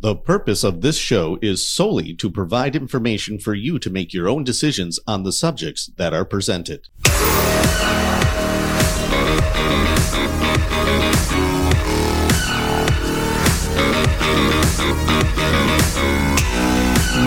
The 0.00 0.14
purpose 0.14 0.62
of 0.62 0.80
this 0.80 0.96
show 0.96 1.40
is 1.42 1.66
solely 1.66 2.14
to 2.14 2.30
provide 2.30 2.76
information 2.76 3.40
for 3.40 3.52
you 3.52 3.80
to 3.80 3.90
make 3.90 4.14
your 4.14 4.28
own 4.28 4.44
decisions 4.44 5.00
on 5.08 5.24
the 5.24 5.32
subjects 5.32 5.90
that 5.96 6.14
are 6.14 6.24
presented. 6.24 6.86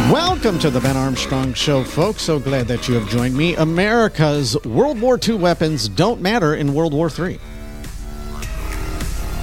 Welcome 0.09 0.57
to 0.59 0.69
the 0.69 0.79
Ben 0.81 0.95
Armstrong 0.95 1.53
Show, 1.53 1.83
folks. 1.83 2.21
So 2.21 2.39
glad 2.39 2.69
that 2.69 2.87
you 2.87 2.93
have 2.93 3.09
joined 3.09 3.35
me. 3.35 3.53
America's 3.57 4.55
World 4.63 5.01
War 5.01 5.19
II 5.21 5.35
weapons 5.35 5.89
don't 5.89 6.21
matter 6.21 6.55
in 6.55 6.73
World 6.73 6.93
War 6.93 7.09
III. 7.09 7.37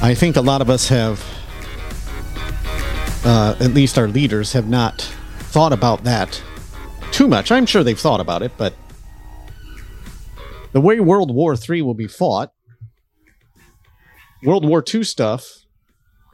I 0.01 0.15
think 0.15 0.37
a 0.37 0.41
lot 0.41 0.63
of 0.63 0.71
us 0.71 0.89
have, 0.89 1.23
uh, 3.29 3.55
at 3.61 3.75
least 3.75 3.99
our 3.99 4.09
leaders, 4.09 4.55
have 4.55 4.69
not 4.69 5.03
thought 5.39 5.75
about 5.75 6.05
that 6.05 6.43
too 7.13 7.29
much. 7.29 7.53
I'm 7.53 7.67
sure 7.67 7.85
they've 7.85 7.99
thought 7.99 8.21
about 8.21 8.43
it, 8.43 8.53
but 8.57 8.73
the 10.73 10.81
way 10.81 10.99
World 10.99 11.35
War 11.35 11.55
III 11.55 11.83
will 11.83 11.93
be 11.93 12.07
fought, 12.07 12.55
World 14.43 14.67
War 14.67 14.83
II 14.83 15.05
stuff 15.05 15.47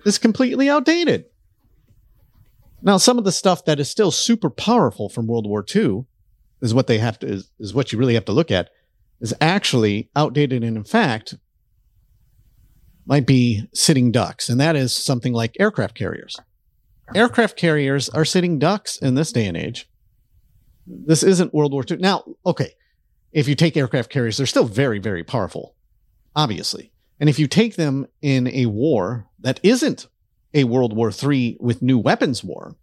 is 0.06 0.18
completely 0.18 0.70
outdated. 0.70 1.24
Now, 2.80 2.98
some 2.98 3.18
of 3.18 3.24
the 3.24 3.32
stuff 3.32 3.64
that 3.64 3.80
is 3.80 3.90
still 3.90 4.12
super 4.12 4.48
powerful 4.48 5.08
from 5.08 5.26
World 5.26 5.48
War 5.48 5.64
II 5.74 6.04
is 6.62 6.74
what 6.74 6.86
they 6.86 6.98
have 6.98 7.18
to 7.18 7.26
is, 7.26 7.50
is 7.58 7.74
what 7.74 7.92
you 7.92 7.98
really 7.98 8.14
have 8.14 8.26
to 8.26 8.32
look 8.32 8.52
at 8.52 8.70
is 9.20 9.34
actually 9.40 10.10
outdated 10.14 10.62
and 10.62 10.76
in 10.76 10.84
fact 10.84 11.34
might 13.04 13.26
be 13.26 13.68
sitting 13.74 14.12
ducks, 14.12 14.48
and 14.48 14.60
that 14.60 14.76
is 14.76 14.94
something 14.94 15.32
like 15.32 15.56
aircraft 15.58 15.96
carriers. 15.96 16.38
Aircraft 17.14 17.56
carriers 17.56 18.08
are 18.08 18.24
sitting 18.24 18.58
ducks 18.58 18.96
in 18.96 19.14
this 19.14 19.32
day 19.32 19.46
and 19.46 19.56
age. 19.56 19.88
This 20.86 21.22
isn't 21.22 21.54
World 21.54 21.72
War 21.72 21.84
II. 21.88 21.98
Now, 21.98 22.24
okay, 22.46 22.74
if 23.32 23.48
you 23.48 23.54
take 23.54 23.76
aircraft 23.76 24.10
carriers, 24.10 24.36
they're 24.36 24.46
still 24.46 24.64
very, 24.64 24.98
very 24.98 25.24
powerful, 25.24 25.74
obviously. 26.34 26.92
And 27.20 27.28
if 27.28 27.38
you 27.38 27.46
take 27.46 27.76
them 27.76 28.06
in 28.22 28.48
a 28.48 28.66
war 28.66 29.26
that 29.40 29.60
isn't 29.62 30.08
a 30.52 30.64
World 30.64 30.94
War 30.94 31.10
III 31.10 31.58
with 31.60 31.82
new 31.82 31.98
weapons 31.98 32.42
war, 32.42 32.76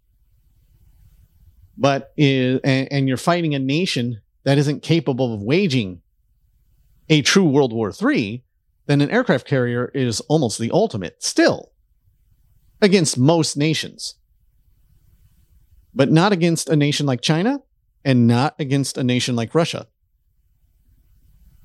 but 1.76 2.12
is, 2.16 2.60
and, 2.64 2.88
and 2.92 3.08
you're 3.08 3.16
fighting 3.16 3.54
a 3.54 3.58
nation 3.58 4.20
that 4.44 4.58
isn't 4.58 4.82
capable 4.82 5.34
of 5.34 5.42
waging 5.42 6.02
a 7.08 7.22
true 7.22 7.44
World 7.44 7.72
War 7.72 7.92
III, 7.92 8.44
then 8.86 9.00
an 9.00 9.10
aircraft 9.10 9.46
carrier 9.46 9.90
is 9.94 10.20
almost 10.22 10.58
the 10.58 10.70
ultimate 10.70 11.22
still 11.22 11.71
against 12.82 13.16
most 13.16 13.56
nations. 13.56 14.16
But 15.94 16.10
not 16.10 16.32
against 16.32 16.68
a 16.68 16.76
nation 16.76 17.06
like 17.06 17.22
China 17.22 17.60
and 18.04 18.26
not 18.26 18.54
against 18.58 18.98
a 18.98 19.04
nation 19.04 19.36
like 19.36 19.54
Russia. 19.54 19.86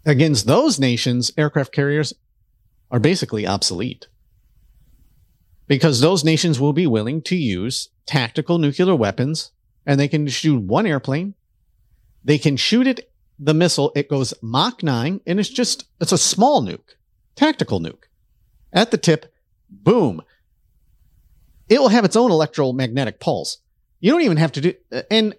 Against 0.06 0.46
those 0.46 0.80
nations, 0.80 1.32
aircraft 1.38 1.74
carriers 1.74 2.14
are 2.92 3.00
basically 3.00 3.46
obsolete 3.46 4.08
because 5.68 6.00
those 6.00 6.24
nations 6.24 6.60
will 6.60 6.74
be 6.74 6.88
willing 6.88 7.22
to 7.24 7.36
use 7.36 7.90
tactical 8.06 8.58
nuclear 8.58 8.96
weapons 8.96 9.52
and 9.86 10.00
they 10.00 10.08
can 10.08 10.28
shoot 10.28 10.62
one 10.62 10.86
airplane. 10.86 11.34
They 12.24 12.38
can 12.38 12.58
shoot 12.58 12.88
it, 12.88 13.12
the 13.38 13.54
missile. 13.54 13.92
It 13.96 14.10
goes 14.10 14.34
Mach 14.42 14.82
9 14.82 15.22
and 15.26 15.40
it's 15.40 15.50
just, 15.50 15.86
it's 16.00 16.12
a 16.12 16.18
small 16.18 16.62
nuke, 16.62 16.96
tactical 17.36 17.80
nuke. 17.80 18.06
At 18.72 18.92
the 18.92 18.98
tip, 18.98 19.34
boom. 19.70 20.22
It 21.70 21.80
will 21.80 21.90
have 21.90 22.06
its 22.06 22.16
own 22.16 22.32
electromagnetic 22.32 23.20
pulse. 23.20 23.58
You 24.00 24.12
don't 24.12 24.22
even 24.22 24.38
have 24.38 24.52
to 24.54 24.62
do, 24.62 24.74
and 25.10 25.36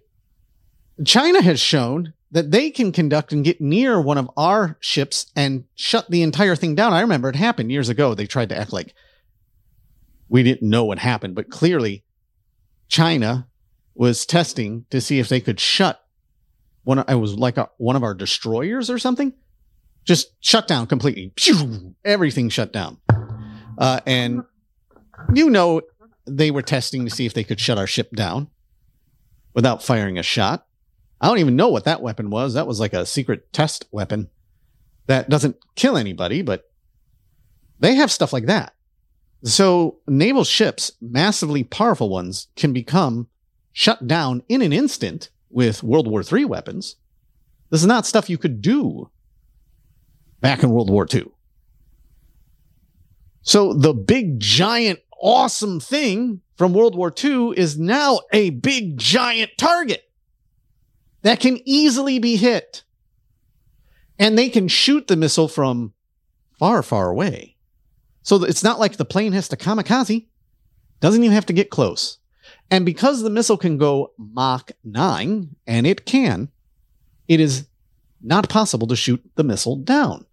China 1.04 1.40
has 1.42 1.60
shown 1.60 2.12
that 2.30 2.50
they 2.50 2.70
can 2.70 2.92
conduct 2.92 3.32
and 3.32 3.44
get 3.44 3.60
near 3.60 4.00
one 4.00 4.18
of 4.18 4.30
our 4.36 4.76
ships 4.80 5.26
and 5.34 5.64
shut 5.74 6.10
the 6.10 6.22
entire 6.22 6.56
thing 6.56 6.74
down. 6.74 6.92
I 6.92 7.00
remember 7.00 7.28
it 7.28 7.36
happened 7.36 7.72
years 7.72 7.88
ago. 7.88 8.14
They 8.14 8.26
tried 8.26 8.50
to 8.50 8.58
act 8.58 8.72
like 8.72 8.94
we 10.28 10.42
didn't 10.42 10.68
know 10.68 10.84
what 10.84 10.98
happened, 10.98 11.34
but 11.34 11.48
clearly 11.48 12.04
China 12.88 13.46
was 13.94 14.26
testing 14.26 14.84
to 14.90 15.00
see 15.00 15.18
if 15.18 15.28
they 15.28 15.40
could 15.40 15.58
shut 15.58 16.04
one. 16.84 17.02
I 17.08 17.14
was 17.14 17.34
like 17.38 17.56
a, 17.56 17.70
one 17.78 17.96
of 17.96 18.02
our 18.02 18.14
destroyers 18.14 18.90
or 18.90 18.98
something, 18.98 19.32
just 20.04 20.32
shut 20.40 20.68
down 20.68 20.86
completely. 20.86 21.32
Everything 22.04 22.48
shut 22.48 22.72
down. 22.72 22.98
Uh, 23.78 24.00
and 24.06 24.42
you 25.34 25.48
know, 25.48 25.80
they 26.28 26.50
were 26.50 26.62
testing 26.62 27.04
to 27.04 27.10
see 27.10 27.26
if 27.26 27.34
they 27.34 27.44
could 27.44 27.60
shut 27.60 27.78
our 27.78 27.86
ship 27.86 28.10
down 28.12 28.48
without 29.54 29.82
firing 29.82 30.18
a 30.18 30.22
shot. 30.22 30.66
I 31.20 31.28
don't 31.28 31.38
even 31.38 31.56
know 31.56 31.68
what 31.68 31.84
that 31.84 32.02
weapon 32.02 32.30
was. 32.30 32.54
That 32.54 32.66
was 32.66 32.80
like 32.80 32.92
a 32.92 33.06
secret 33.06 33.52
test 33.52 33.86
weapon 33.90 34.28
that 35.06 35.28
doesn't 35.28 35.56
kill 35.74 35.96
anybody, 35.96 36.42
but 36.42 36.70
they 37.80 37.94
have 37.94 38.12
stuff 38.12 38.32
like 38.32 38.46
that. 38.46 38.74
So 39.44 39.98
naval 40.06 40.44
ships, 40.44 40.92
massively 41.00 41.64
powerful 41.64 42.08
ones, 42.08 42.48
can 42.56 42.72
become 42.72 43.28
shut 43.72 44.06
down 44.06 44.42
in 44.48 44.62
an 44.62 44.72
instant 44.72 45.30
with 45.50 45.82
World 45.82 46.06
War 46.06 46.22
III 46.22 46.44
weapons. 46.44 46.96
This 47.70 47.80
is 47.80 47.86
not 47.86 48.06
stuff 48.06 48.30
you 48.30 48.38
could 48.38 48.60
do 48.60 49.10
back 50.40 50.62
in 50.62 50.70
World 50.70 50.90
War 50.90 51.06
II. 51.12 51.26
So 53.42 53.72
the 53.72 53.94
big, 53.94 54.40
giant, 54.40 55.00
awesome 55.20 55.80
thing 55.80 56.40
from 56.56 56.72
World 56.72 56.94
War 56.94 57.12
II 57.22 57.52
is 57.56 57.78
now 57.78 58.20
a 58.32 58.50
big, 58.50 58.98
giant 58.98 59.52
target 59.58 60.02
that 61.22 61.40
can 61.40 61.58
easily 61.64 62.18
be 62.18 62.36
hit. 62.36 62.84
And 64.18 64.36
they 64.36 64.48
can 64.48 64.68
shoot 64.68 65.06
the 65.06 65.16
missile 65.16 65.48
from 65.48 65.92
far, 66.58 66.82
far 66.82 67.08
away. 67.08 67.56
So 68.22 68.42
it's 68.44 68.64
not 68.64 68.80
like 68.80 68.96
the 68.96 69.04
plane 69.04 69.32
has 69.32 69.48
to 69.48 69.56
kamikaze. 69.56 70.26
Doesn't 71.00 71.22
even 71.22 71.34
have 71.34 71.46
to 71.46 71.52
get 71.52 71.70
close. 71.70 72.18
And 72.70 72.84
because 72.84 73.22
the 73.22 73.30
missile 73.30 73.56
can 73.56 73.78
go 73.78 74.12
Mach 74.18 74.72
9, 74.84 75.56
and 75.66 75.86
it 75.86 76.04
can, 76.04 76.50
it 77.28 77.40
is 77.40 77.66
not 78.20 78.48
possible 78.48 78.86
to 78.88 78.96
shoot 78.96 79.22
the 79.36 79.44
missile 79.44 79.76
down. 79.76 80.26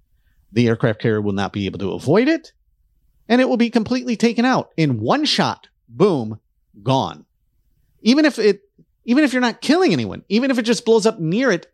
The 0.51 0.67
aircraft 0.67 1.01
carrier 1.01 1.21
will 1.21 1.33
not 1.33 1.53
be 1.53 1.65
able 1.65 1.79
to 1.79 1.91
avoid 1.91 2.27
it, 2.27 2.51
and 3.27 3.41
it 3.41 3.49
will 3.49 3.57
be 3.57 3.69
completely 3.69 4.15
taken 4.15 4.45
out 4.45 4.71
in 4.77 4.99
one 4.99 5.25
shot. 5.25 5.67
Boom, 5.89 6.39
gone. 6.83 7.25
Even 8.01 8.25
if 8.25 8.39
it, 8.39 8.61
even 9.03 9.23
if 9.23 9.33
you're 9.33 9.41
not 9.41 9.61
killing 9.61 9.93
anyone, 9.93 10.23
even 10.29 10.51
if 10.51 10.57
it 10.57 10.63
just 10.63 10.85
blows 10.85 11.05
up 11.05 11.19
near 11.19 11.51
it, 11.51 11.71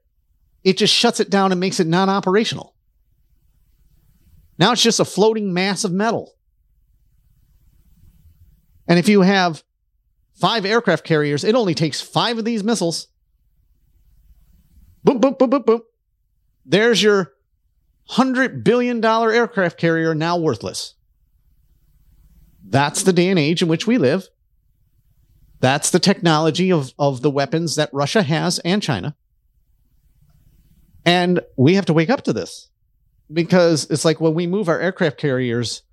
it 0.64 0.78
just 0.78 0.94
shuts 0.94 1.20
it 1.20 1.30
down 1.30 1.52
and 1.52 1.60
makes 1.60 1.80
it 1.80 1.88
non-operational. 1.88 2.76
Now 4.58 4.72
it's 4.72 4.84
just 4.84 5.00
a 5.00 5.06
floating 5.06 5.54
mass 5.54 5.84
of 5.84 5.92
metal. 5.92 6.34
And 8.88 9.00
if 9.00 9.08
you 9.08 9.22
have 9.22 9.64
five 10.34 10.66
aircraft 10.66 11.04
carriers, 11.04 11.44
it 11.44 11.56
only 11.56 11.74
takes 11.74 12.02
five 12.02 12.38
of 12.38 12.46
these 12.46 12.64
missiles. 12.64 13.08
Boom, 15.04 15.20
boom, 15.20 15.36
boom, 15.40 15.50
boom, 15.50 15.64
boom. 15.64 15.82
There's 16.66 17.02
your 17.02 17.34
$100 18.12 18.64
billion 18.64 19.04
aircraft 19.04 19.78
carrier 19.78 20.14
now 20.14 20.38
worthless. 20.38 20.96
That's 22.68 23.04
the 23.04 23.14
day 23.14 23.30
and 23.30 23.40
age 23.40 23.62
in 23.62 23.68
which 23.68 23.88
we 23.88 23.98
live. 23.98 24.28
That's 25.60 25.92
the 25.92 26.00
technology 26.00 26.72
of, 26.72 26.94
of 26.98 27.22
the 27.22 27.30
weapons 27.30 27.76
that 27.76 27.94
Russia 27.94 28.24
has 28.24 28.60
and 28.60 28.82
China. 28.82 29.16
And 31.06 31.42
we 31.56 31.76
have 31.76 31.86
to 31.86 31.94
wake 31.94 32.10
up 32.10 32.24
to 32.24 32.34
this 32.34 32.70
because 33.32 33.90
it's 33.90 34.06
like 34.06 34.20
when 34.20 34.34
we 34.34 34.48
move 34.48 34.70
our 34.70 34.80
aircraft 34.80 35.18
carriers, 35.18 35.84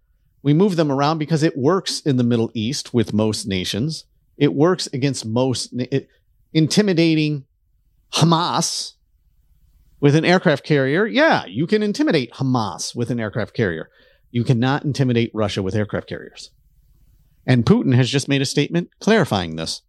we 0.43 0.55
move 0.55 0.77
them 0.77 0.91
around 0.91 1.19
because 1.19 1.43
it 1.43 1.57
works 1.57 2.01
in 2.01 2.17
the 2.17 2.25
Middle 2.25 2.51
East 2.55 2.95
with 2.95 3.13
most 3.13 3.47
nations. 3.47 4.05
It 4.37 4.55
works 4.55 4.87
against 4.93 5.27
most 5.27 5.73
it, 5.73 6.09
intimidating 6.53 7.45
Hamas 8.13 8.95
with 10.01 10.15
an 10.15 10.25
aircraft 10.25 10.65
carrier. 10.65 11.07
Yeah, 11.07 11.45
you 11.47 11.67
can 11.67 11.83
intimidate 11.83 12.33
Hamas 12.35 12.95
with 12.95 13.11
an 13.11 13.21
aircraft 13.21 13.55
carrier. 13.55 13.91
You 14.31 14.45
cannot 14.45 14.85
intimidate 14.85 15.31
Russia 15.35 15.63
with 15.63 15.75
aircraft 15.75 16.09
carriers. 16.09 16.51
And 17.49 17.67
Putin 17.67 17.97
has 17.97 18.09
just 18.09 18.29
made 18.29 18.43
a 18.43 18.47
statement 18.47 18.91
clarifying 19.01 19.57
this. 19.57 19.83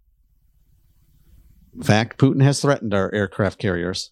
In 1.76 1.84
fact, 1.84 2.18
Putin 2.18 2.42
has 2.42 2.60
threatened 2.60 2.96
our 2.96 3.14
aircraft 3.14 3.60
carriers 3.60 4.10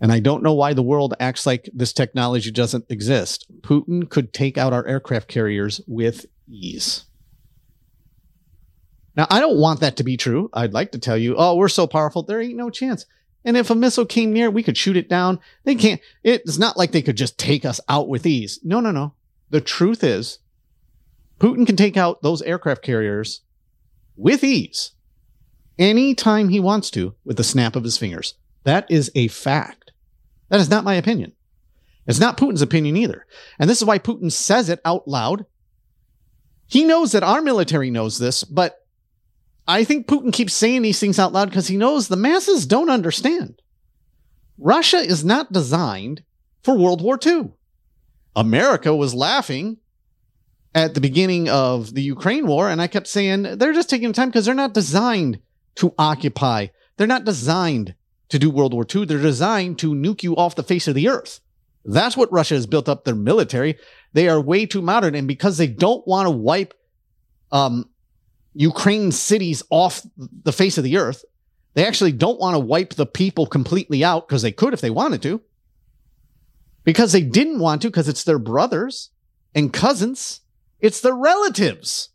and 0.00 0.10
I 0.10 0.20
don't 0.20 0.42
know 0.42 0.54
why 0.54 0.72
the 0.72 0.82
world 0.82 1.14
acts 1.20 1.44
like 1.44 1.68
this 1.74 1.92
technology 1.92 2.50
doesn't 2.50 2.86
exist. 2.88 3.46
Putin 3.60 4.08
could 4.08 4.32
take 4.32 4.56
out 4.56 4.72
our 4.72 4.86
aircraft 4.86 5.28
carriers 5.28 5.80
with 5.86 6.24
ease. 6.48 7.04
Now, 9.14 9.26
I 9.28 9.40
don't 9.40 9.58
want 9.58 9.80
that 9.80 9.96
to 9.96 10.04
be 10.04 10.16
true. 10.16 10.48
I'd 10.54 10.72
like 10.72 10.92
to 10.92 10.98
tell 10.98 11.18
you, 11.18 11.34
oh, 11.36 11.56
we're 11.56 11.68
so 11.68 11.86
powerful, 11.86 12.22
there 12.22 12.40
ain't 12.40 12.56
no 12.56 12.70
chance. 12.70 13.04
And 13.44 13.56
if 13.56 13.68
a 13.68 13.74
missile 13.74 14.06
came 14.06 14.32
near, 14.32 14.50
we 14.50 14.62
could 14.62 14.76
shoot 14.76 14.96
it 14.96 15.08
down. 15.08 15.40
They 15.64 15.74
can't, 15.74 16.00
it's 16.22 16.58
not 16.58 16.76
like 16.76 16.92
they 16.92 17.02
could 17.02 17.16
just 17.16 17.38
take 17.38 17.64
us 17.64 17.80
out 17.88 18.08
with 18.08 18.26
ease. 18.26 18.58
No, 18.62 18.80
no, 18.80 18.90
no. 18.90 19.14
The 19.50 19.60
truth 19.60 20.02
is, 20.04 20.38
Putin 21.40 21.66
can 21.66 21.76
take 21.76 21.96
out 21.96 22.22
those 22.22 22.42
aircraft 22.42 22.82
carriers 22.82 23.40
with 24.16 24.44
ease 24.44 24.92
anytime 25.78 26.50
he 26.50 26.60
wants 26.60 26.90
to 26.90 27.14
with 27.24 27.38
the 27.38 27.44
snap 27.44 27.74
of 27.74 27.82
his 27.82 27.96
fingers. 27.96 28.34
That 28.64 28.88
is 28.90 29.10
a 29.14 29.28
fact. 29.28 29.92
That 30.50 30.60
is 30.60 30.68
not 30.68 30.84
my 30.84 30.94
opinion. 30.94 31.32
It's 32.06 32.20
not 32.20 32.36
Putin's 32.36 32.62
opinion 32.62 32.96
either. 32.96 33.26
And 33.58 33.70
this 33.70 33.78
is 33.78 33.86
why 33.86 33.98
Putin 33.98 34.30
says 34.30 34.68
it 34.68 34.80
out 34.84 35.08
loud. 35.08 35.46
He 36.66 36.84
knows 36.84 37.12
that 37.12 37.22
our 37.22 37.40
military 37.40 37.90
knows 37.90 38.18
this, 38.18 38.44
but 38.44 38.76
I 39.66 39.84
think 39.84 40.06
Putin 40.06 40.32
keeps 40.32 40.52
saying 40.52 40.82
these 40.82 41.00
things 41.00 41.18
out 41.18 41.32
loud 41.32 41.48
because 41.48 41.68
he 41.68 41.76
knows 41.76 42.08
the 42.08 42.16
masses 42.16 42.66
don't 42.66 42.90
understand. 42.90 43.62
Russia 44.58 44.98
is 44.98 45.24
not 45.24 45.52
designed 45.52 46.22
for 46.62 46.76
World 46.76 47.00
War 47.00 47.18
II. 47.24 47.52
America 48.36 48.94
was 48.94 49.14
laughing 49.14 49.78
at 50.74 50.94
the 50.94 51.00
beginning 51.00 51.48
of 51.48 51.94
the 51.94 52.02
Ukraine 52.02 52.46
war, 52.46 52.68
and 52.68 52.80
I 52.80 52.86
kept 52.86 53.08
saying 53.08 53.42
they're 53.42 53.72
just 53.72 53.90
taking 53.90 54.12
time 54.12 54.28
because 54.28 54.46
they're 54.46 54.54
not 54.54 54.74
designed 54.74 55.40
to 55.76 55.94
occupy. 55.98 56.68
They're 56.96 57.06
not 57.06 57.24
designed 57.24 57.94
to 58.28 58.38
do 58.38 58.50
World 58.50 58.72
War 58.72 58.86
II. 58.92 59.04
They're 59.04 59.18
designed 59.18 59.78
to 59.80 59.94
nuke 59.94 60.22
you 60.22 60.36
off 60.36 60.54
the 60.54 60.62
face 60.62 60.86
of 60.86 60.94
the 60.94 61.08
earth. 61.08 61.40
That's 61.84 62.16
what 62.16 62.32
Russia 62.32 62.54
has 62.54 62.66
built 62.66 62.88
up 62.88 63.04
their 63.04 63.14
military. 63.14 63.78
They 64.12 64.28
are 64.28 64.40
way 64.40 64.66
too 64.66 64.82
modern, 64.82 65.14
and 65.14 65.26
because 65.26 65.58
they 65.58 65.66
don't 65.66 66.06
want 66.06 66.26
to 66.26 66.30
wipe 66.30 66.74
um, 67.50 67.88
Ukraine 68.54 69.12
cities 69.12 69.62
off 69.70 70.02
the 70.16 70.52
face 70.52 70.78
of 70.78 70.84
the 70.84 70.98
earth, 70.98 71.24
they 71.74 71.86
actually 71.86 72.12
don't 72.12 72.40
want 72.40 72.54
to 72.54 72.60
wipe 72.60 72.94
the 72.94 73.06
people 73.06 73.46
completely 73.46 74.04
out 74.04 74.28
because 74.28 74.42
they 74.42 74.52
could 74.52 74.74
if 74.74 74.80
they 74.80 74.90
wanted 74.90 75.22
to. 75.22 75.40
Because 76.84 77.12
they 77.12 77.22
didn't 77.22 77.60
want 77.60 77.82
to, 77.82 77.88
because 77.88 78.08
it's 78.08 78.24
their 78.24 78.38
brothers 78.38 79.10
and 79.54 79.72
cousins, 79.72 80.40
it's 80.80 81.00
the 81.00 81.12
relatives 81.12 82.10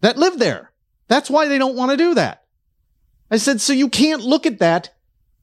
that 0.00 0.18
live 0.18 0.38
there. 0.38 0.72
That's 1.08 1.30
why 1.30 1.48
they 1.48 1.58
don't 1.58 1.76
want 1.76 1.90
to 1.90 1.96
do 1.96 2.14
that. 2.14 2.44
I 3.30 3.36
said, 3.36 3.60
so 3.60 3.72
you 3.72 3.88
can't 3.88 4.22
look 4.22 4.46
at 4.46 4.58
that. 4.58 4.94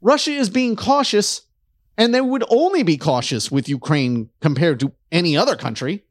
Russia 0.02 0.32
is 0.32 0.50
being 0.50 0.76
cautious, 0.76 1.42
and 1.98 2.14
they 2.14 2.22
would 2.22 2.44
only 2.50 2.84
be 2.84 2.98
cautious 2.98 3.52
with 3.52 3.70
Ukraine 3.70 4.30
compared 4.42 4.80
to 4.82 4.92
any 5.12 5.38
other 5.38 5.56
country 5.56 6.04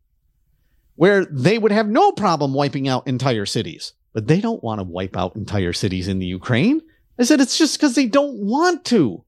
where 0.97 1.25
they 1.25 1.59
would 1.59 1.73
have 1.73 1.89
no 1.89 2.13
problem 2.13 2.55
wiping 2.55 2.89
out 2.89 3.07
entire 3.07 3.47
cities. 3.47 3.93
But 4.13 4.29
they 4.29 4.41
don't 4.41 4.63
want 4.63 4.79
to 4.79 4.85
wipe 4.85 5.17
out 5.17 5.35
entire 5.35 5.73
cities 5.73 6.07
in 6.07 6.21
the 6.21 6.27
Ukraine. 6.27 6.81
I 7.19 7.25
said 7.25 7.41
it's 7.41 7.59
just 7.59 7.79
because 7.79 7.97
they 7.97 8.07
don't 8.07 8.37
want 8.37 8.85
to. 8.87 9.25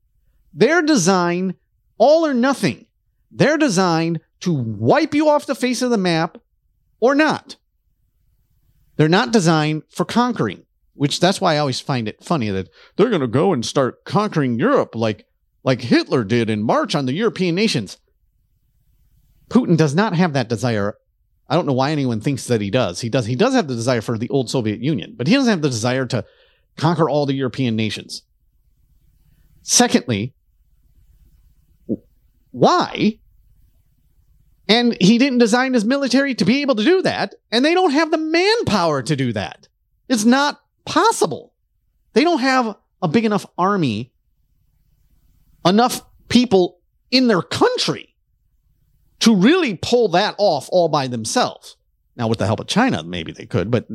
They're 0.55 0.83
designed 0.83 1.55
all 1.99 2.25
or 2.25 2.35
nothing. 2.35 2.87
They're 3.31 3.59
designed 3.59 4.21
to 4.41 4.53
wipe 4.53 5.15
you 5.15 5.29
off 5.29 5.47
the 5.47 5.55
face 5.55 5.83
of 5.83 5.91
the 5.91 5.99
map 5.99 6.39
or 7.01 7.15
not. 7.15 7.57
They're 8.97 9.09
not 9.09 9.33
designed 9.33 9.83
for 9.91 10.05
conquering, 10.05 10.65
which 10.95 11.21
that's 11.21 11.41
why 11.41 11.55
I 11.55 11.59
always 11.59 11.81
find 11.81 12.09
it 12.09 12.25
funny 12.25 12.51
that 12.51 12.69
they're 12.97 13.11
going 13.11 13.21
to 13.21 13.27
go 13.27 13.53
and 13.53 13.65
start 13.65 14.05
conquering 14.05 14.59
Europe 14.59 14.95
like 14.95 15.27
like 15.63 15.81
Hitler 15.81 16.23
did 16.23 16.49
in 16.49 16.63
March 16.63 16.95
on 16.95 17.07
the 17.07 17.13
European 17.13 17.55
nations. 17.55 17.99
Putin 19.51 19.77
does 19.77 19.95
not 19.95 20.15
have 20.15 20.33
that 20.33 20.49
desire. 20.49 20.97
I 21.49 21.57
don't 21.57 21.67
know 21.67 21.73
why 21.73 21.91
anyone 21.91 22.21
thinks 22.21 22.47
that 22.47 22.61
he 22.61 22.71
does. 22.71 23.01
He 23.01 23.09
does. 23.09 23.27
He 23.27 23.37
does 23.37 23.55
have 23.55 23.69
the 23.69 23.75
desire 23.75 24.01
for 24.01 24.17
the 24.17 24.29
old 24.29 24.49
Soviet 24.49 24.81
Union, 24.81 25.15
but 25.17 25.27
he 25.27 25.35
doesn't 25.35 25.51
have 25.51 25.63
the 25.63 25.69
desire 25.69 26.07
to 26.07 26.25
conquer 26.77 27.09
all 27.09 27.27
the 27.27 27.35
European 27.35 27.75
nations. 27.77 28.23
Secondly, 29.63 30.35
why? 32.53 33.19
And 34.69 34.97
he 35.01 35.19
didn't 35.19 35.39
design 35.39 35.75
his 35.75 35.85
military 35.85 36.35
to 36.35 36.45
be 36.45 36.63
able 36.63 36.75
to 36.75 36.85
do 36.85 37.03
that, 37.03 37.35
and 37.53 37.65
they 37.65 37.75
don't 37.75 37.93
have 37.93 38.11
the 38.11 38.19
manpower 38.19 39.03
to 39.03 39.15
do 39.15 39.33
that. 39.33 39.69
It's 40.09 40.25
not 40.25 40.61
possible. 40.85 41.53
They 42.15 42.25
don't 42.25 42.41
have 42.41 42.77
a 43.01 43.09
big 43.09 43.25
enough 43.25 43.47
army, 43.57 44.13
enough 45.65 46.03
people 46.29 46.79
in 47.11 47.29
their 47.29 47.43
country 47.43 48.15
to 49.21 49.35
really 49.35 49.77
pull 49.77 50.09
that 50.09 50.35
off 50.39 50.69
all 50.73 50.89
by 50.89 51.07
themselves. 51.07 51.77
Now, 52.17 52.29
with 52.29 52.39
the 52.39 52.47
help 52.47 52.61
of 52.61 52.67
China, 52.67 53.03
maybe 53.03 53.33
they 53.33 53.47
could, 53.47 53.71
but 53.71 53.87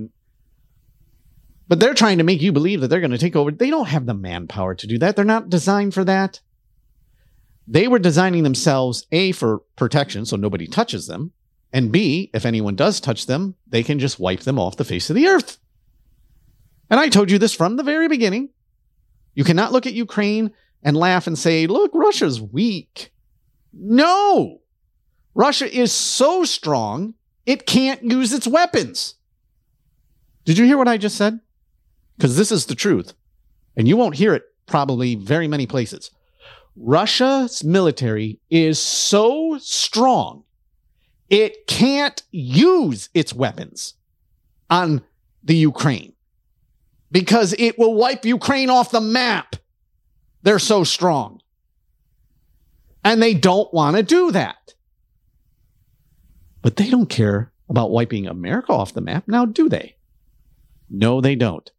but 1.68 1.80
they're 1.80 1.94
trying 1.94 2.18
to 2.18 2.26
make 2.26 2.42
you 2.42 2.52
believe 2.52 2.82
that 2.82 2.90
they're 2.90 3.00
going 3.00 3.12
to 3.12 3.18
take 3.18 3.36
over. 3.36 3.50
They 3.50 3.70
don't 3.70 3.88
have 3.88 4.06
the 4.06 4.14
manpower 4.14 4.76
to 4.76 4.88
do 4.88 4.98
that. 5.00 5.16
They're 5.16 5.24
not 5.24 5.50
designed 5.50 5.94
for 5.94 6.04
that. 6.04 6.42
They 7.72 7.88
were 7.88 8.00
designing 8.00 8.44
themselves 8.44 9.08
A 9.12 9.32
for 9.32 9.60
protection 9.76 10.26
so 10.26 10.36
nobody 10.36 10.68
touches 10.68 11.08
them, 11.08 11.32
and 11.72 11.92
B, 11.92 12.30
if 12.34 12.46
anyone 12.46 12.76
does 12.76 13.00
touch 13.00 13.26
them, 13.26 13.56
they 13.68 13.82
can 13.82 13.98
just 13.98 14.20
wipe 14.20 14.42
them 14.42 14.60
off 14.60 14.78
the 14.78 14.84
face 14.84 15.10
of 15.10 15.16
the 15.16 15.28
earth. 15.28 15.58
And 16.90 17.00
I 17.00 17.08
told 17.08 17.32
you 17.32 17.38
this 17.38 17.54
from 17.54 17.78
the 17.78 17.84
very 17.84 18.08
beginning. 18.08 18.50
You 19.34 19.46
cannot 19.46 19.72
look 19.72 19.88
at 19.88 19.94
Ukraine 19.94 20.52
and 20.84 20.98
laugh 20.98 21.28
and 21.28 21.40
say, 21.40 21.66
look, 21.66 21.92
Russia's 21.94 22.42
weak. 22.42 23.14
No! 23.72 24.60
Russia 25.34 25.74
is 25.74 25.94
so 25.94 26.44
strong, 26.44 27.14
it 27.46 27.66
can't 27.66 28.04
use 28.04 28.34
its 28.34 28.48
weapons. 28.48 29.16
Did 30.44 30.58
you 30.58 30.66
hear 30.66 30.78
what 30.78 30.90
I 30.90 30.98
just 30.98 31.16
said? 31.16 31.40
because 32.22 32.38
this 32.38 32.52
is 32.52 32.68
the 32.68 32.76
truth. 32.76 33.16
And 33.76 33.88
you 33.88 33.98
won't 33.98 34.14
hear 34.14 34.36
it 34.36 34.44
probably 34.68 35.16
very 35.16 35.48
many 35.48 35.66
places. 35.66 36.12
Russia's 36.84 37.64
military 37.64 38.40
is 38.50 38.80
so 38.80 39.60
strong, 39.60 40.44
it 41.30 41.68
can't 41.68 42.24
use 42.32 43.10
its 43.14 43.34
weapons 43.34 43.94
on 44.68 45.04
the 45.44 45.56
Ukraine 45.56 46.14
because 47.12 47.54
it 47.60 47.78
will 47.78 47.94
wipe 47.94 48.26
Ukraine 48.26 48.72
off 48.72 48.90
the 48.90 49.00
map. 49.00 49.58
They're 50.42 50.58
so 50.58 50.84
strong. 50.84 51.42
And 53.04 53.22
they 53.22 53.36
don't 53.36 53.72
want 53.72 53.98
to 53.98 54.04
do 54.04 54.32
that. 54.32 54.74
But 56.64 56.78
they 56.78 56.90
don't 56.90 57.10
care 57.10 57.52
about 57.70 57.92
wiping 57.92 58.26
America 58.26 58.72
off 58.74 58.94
the 58.94 59.02
map 59.02 59.28
now, 59.28 59.46
do 59.46 59.70
they? 59.70 59.98
No, 60.90 61.22
they 61.22 61.36
don't. 61.36 61.70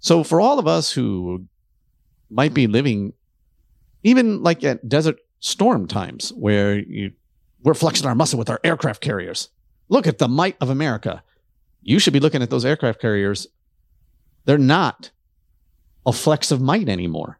So 0.00 0.24
for 0.24 0.40
all 0.40 0.58
of 0.58 0.66
us 0.66 0.90
who 0.92 1.44
might 2.28 2.54
be 2.54 2.66
living 2.66 3.12
even 4.08 4.42
like 4.42 4.64
at 4.64 4.88
desert 4.88 5.18
storm 5.40 5.86
times 5.86 6.30
where 6.30 6.78
you, 6.78 7.12
we're 7.62 7.74
flexing 7.74 8.06
our 8.06 8.14
muscle 8.14 8.38
with 8.38 8.50
our 8.50 8.60
aircraft 8.64 9.00
carriers. 9.00 9.48
Look 9.88 10.06
at 10.06 10.18
the 10.18 10.28
might 10.28 10.56
of 10.60 10.70
America. 10.70 11.22
You 11.82 11.98
should 11.98 12.12
be 12.12 12.20
looking 12.20 12.42
at 12.42 12.50
those 12.50 12.64
aircraft 12.64 13.00
carriers. 13.00 13.46
They're 14.44 14.58
not 14.58 15.10
a 16.06 16.12
flex 16.12 16.50
of 16.50 16.60
might 16.60 16.88
anymore. 16.88 17.38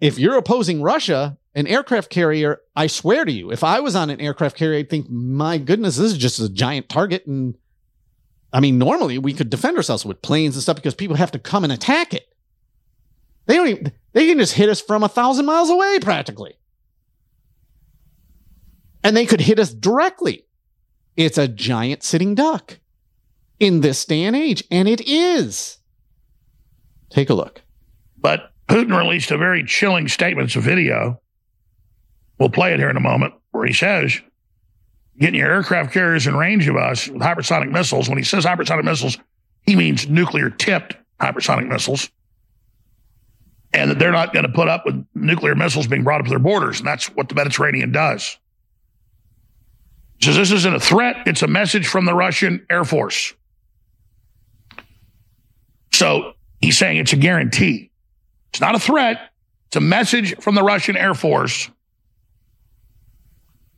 If 0.00 0.18
you're 0.18 0.36
opposing 0.36 0.82
Russia, 0.82 1.36
an 1.54 1.66
aircraft 1.66 2.10
carrier, 2.10 2.60
I 2.76 2.86
swear 2.86 3.24
to 3.24 3.32
you, 3.32 3.50
if 3.50 3.64
I 3.64 3.80
was 3.80 3.96
on 3.96 4.10
an 4.10 4.20
aircraft 4.20 4.56
carrier, 4.56 4.78
I'd 4.78 4.90
think, 4.90 5.10
my 5.10 5.58
goodness, 5.58 5.96
this 5.96 6.12
is 6.12 6.18
just 6.18 6.40
a 6.40 6.48
giant 6.48 6.88
target 6.88 7.26
and 7.26 7.56
I 8.54 8.60
mean, 8.60 8.78
normally 8.78 9.18
we 9.18 9.32
could 9.32 9.50
defend 9.50 9.76
ourselves 9.76 10.06
with 10.06 10.22
planes 10.22 10.54
and 10.54 10.62
stuff 10.62 10.76
because 10.76 10.94
people 10.94 11.16
have 11.16 11.32
to 11.32 11.40
come 11.40 11.64
and 11.64 11.72
attack 11.72 12.14
it. 12.14 12.28
They 13.46 13.56
don't 13.56 13.68
even, 13.68 13.92
they 14.12 14.28
can 14.28 14.38
just 14.38 14.54
hit 14.54 14.68
us 14.68 14.80
from 14.80 15.02
a 15.02 15.08
thousand 15.08 15.46
miles 15.46 15.70
away 15.70 15.98
practically. 16.00 16.54
And 19.02 19.16
they 19.16 19.26
could 19.26 19.42
hit 19.42 19.58
us 19.58 19.72
directly. 19.74 20.46
It's 21.16 21.38
a 21.38 21.46
giant 21.46 22.02
sitting 22.02 22.34
duck 22.34 22.78
in 23.60 23.80
this 23.80 24.04
day 24.04 24.22
and 24.22 24.34
age. 24.34 24.64
And 24.70 24.88
it 24.88 25.00
is. 25.06 25.78
Take 27.10 27.30
a 27.30 27.34
look. 27.34 27.62
But 28.16 28.50
Putin 28.68 28.96
released 28.96 29.30
a 29.30 29.36
very 29.36 29.62
chilling 29.62 30.08
statement. 30.08 30.46
It's 30.46 30.56
a 30.56 30.60
video. 30.60 31.20
We'll 32.38 32.48
play 32.48 32.72
it 32.72 32.80
here 32.80 32.90
in 32.90 32.96
a 32.96 33.00
moment 33.00 33.34
where 33.52 33.66
he 33.66 33.74
says, 33.74 34.20
getting 35.18 35.38
your 35.38 35.52
aircraft 35.52 35.92
carriers 35.92 36.26
in 36.26 36.34
range 36.34 36.66
of 36.66 36.76
us 36.76 37.06
with 37.06 37.22
hypersonic 37.22 37.70
missiles. 37.70 38.08
When 38.08 38.18
he 38.18 38.24
says 38.24 38.44
hypersonic 38.44 38.84
missiles, 38.84 39.18
he 39.62 39.76
means 39.76 40.08
nuclear 40.08 40.50
tipped 40.50 40.96
hypersonic 41.20 41.68
missiles. 41.68 42.10
And 43.74 43.90
that 43.90 43.98
they're 43.98 44.12
not 44.12 44.32
going 44.32 44.46
to 44.46 44.52
put 44.52 44.68
up 44.68 44.86
with 44.86 45.04
nuclear 45.14 45.54
missiles 45.54 45.86
being 45.86 46.04
brought 46.04 46.20
up 46.20 46.26
to 46.26 46.30
their 46.30 46.38
borders. 46.38 46.78
And 46.78 46.86
that's 46.86 47.06
what 47.08 47.28
the 47.28 47.34
Mediterranean 47.34 47.92
does. 47.92 48.38
Says 50.22 50.36
this 50.36 50.52
isn't 50.52 50.74
a 50.74 50.80
threat, 50.80 51.16
it's 51.26 51.42
a 51.42 51.46
message 51.46 51.86
from 51.86 52.06
the 52.06 52.14
Russian 52.14 52.64
Air 52.70 52.84
Force. 52.84 53.34
So 55.92 56.34
he's 56.60 56.78
saying 56.78 56.98
it's 56.98 57.12
a 57.12 57.16
guarantee. 57.16 57.90
It's 58.50 58.60
not 58.60 58.74
a 58.74 58.78
threat, 58.78 59.32
it's 59.66 59.76
a 59.76 59.80
message 59.80 60.36
from 60.36 60.54
the 60.54 60.62
Russian 60.62 60.96
Air 60.96 61.14
Force 61.14 61.68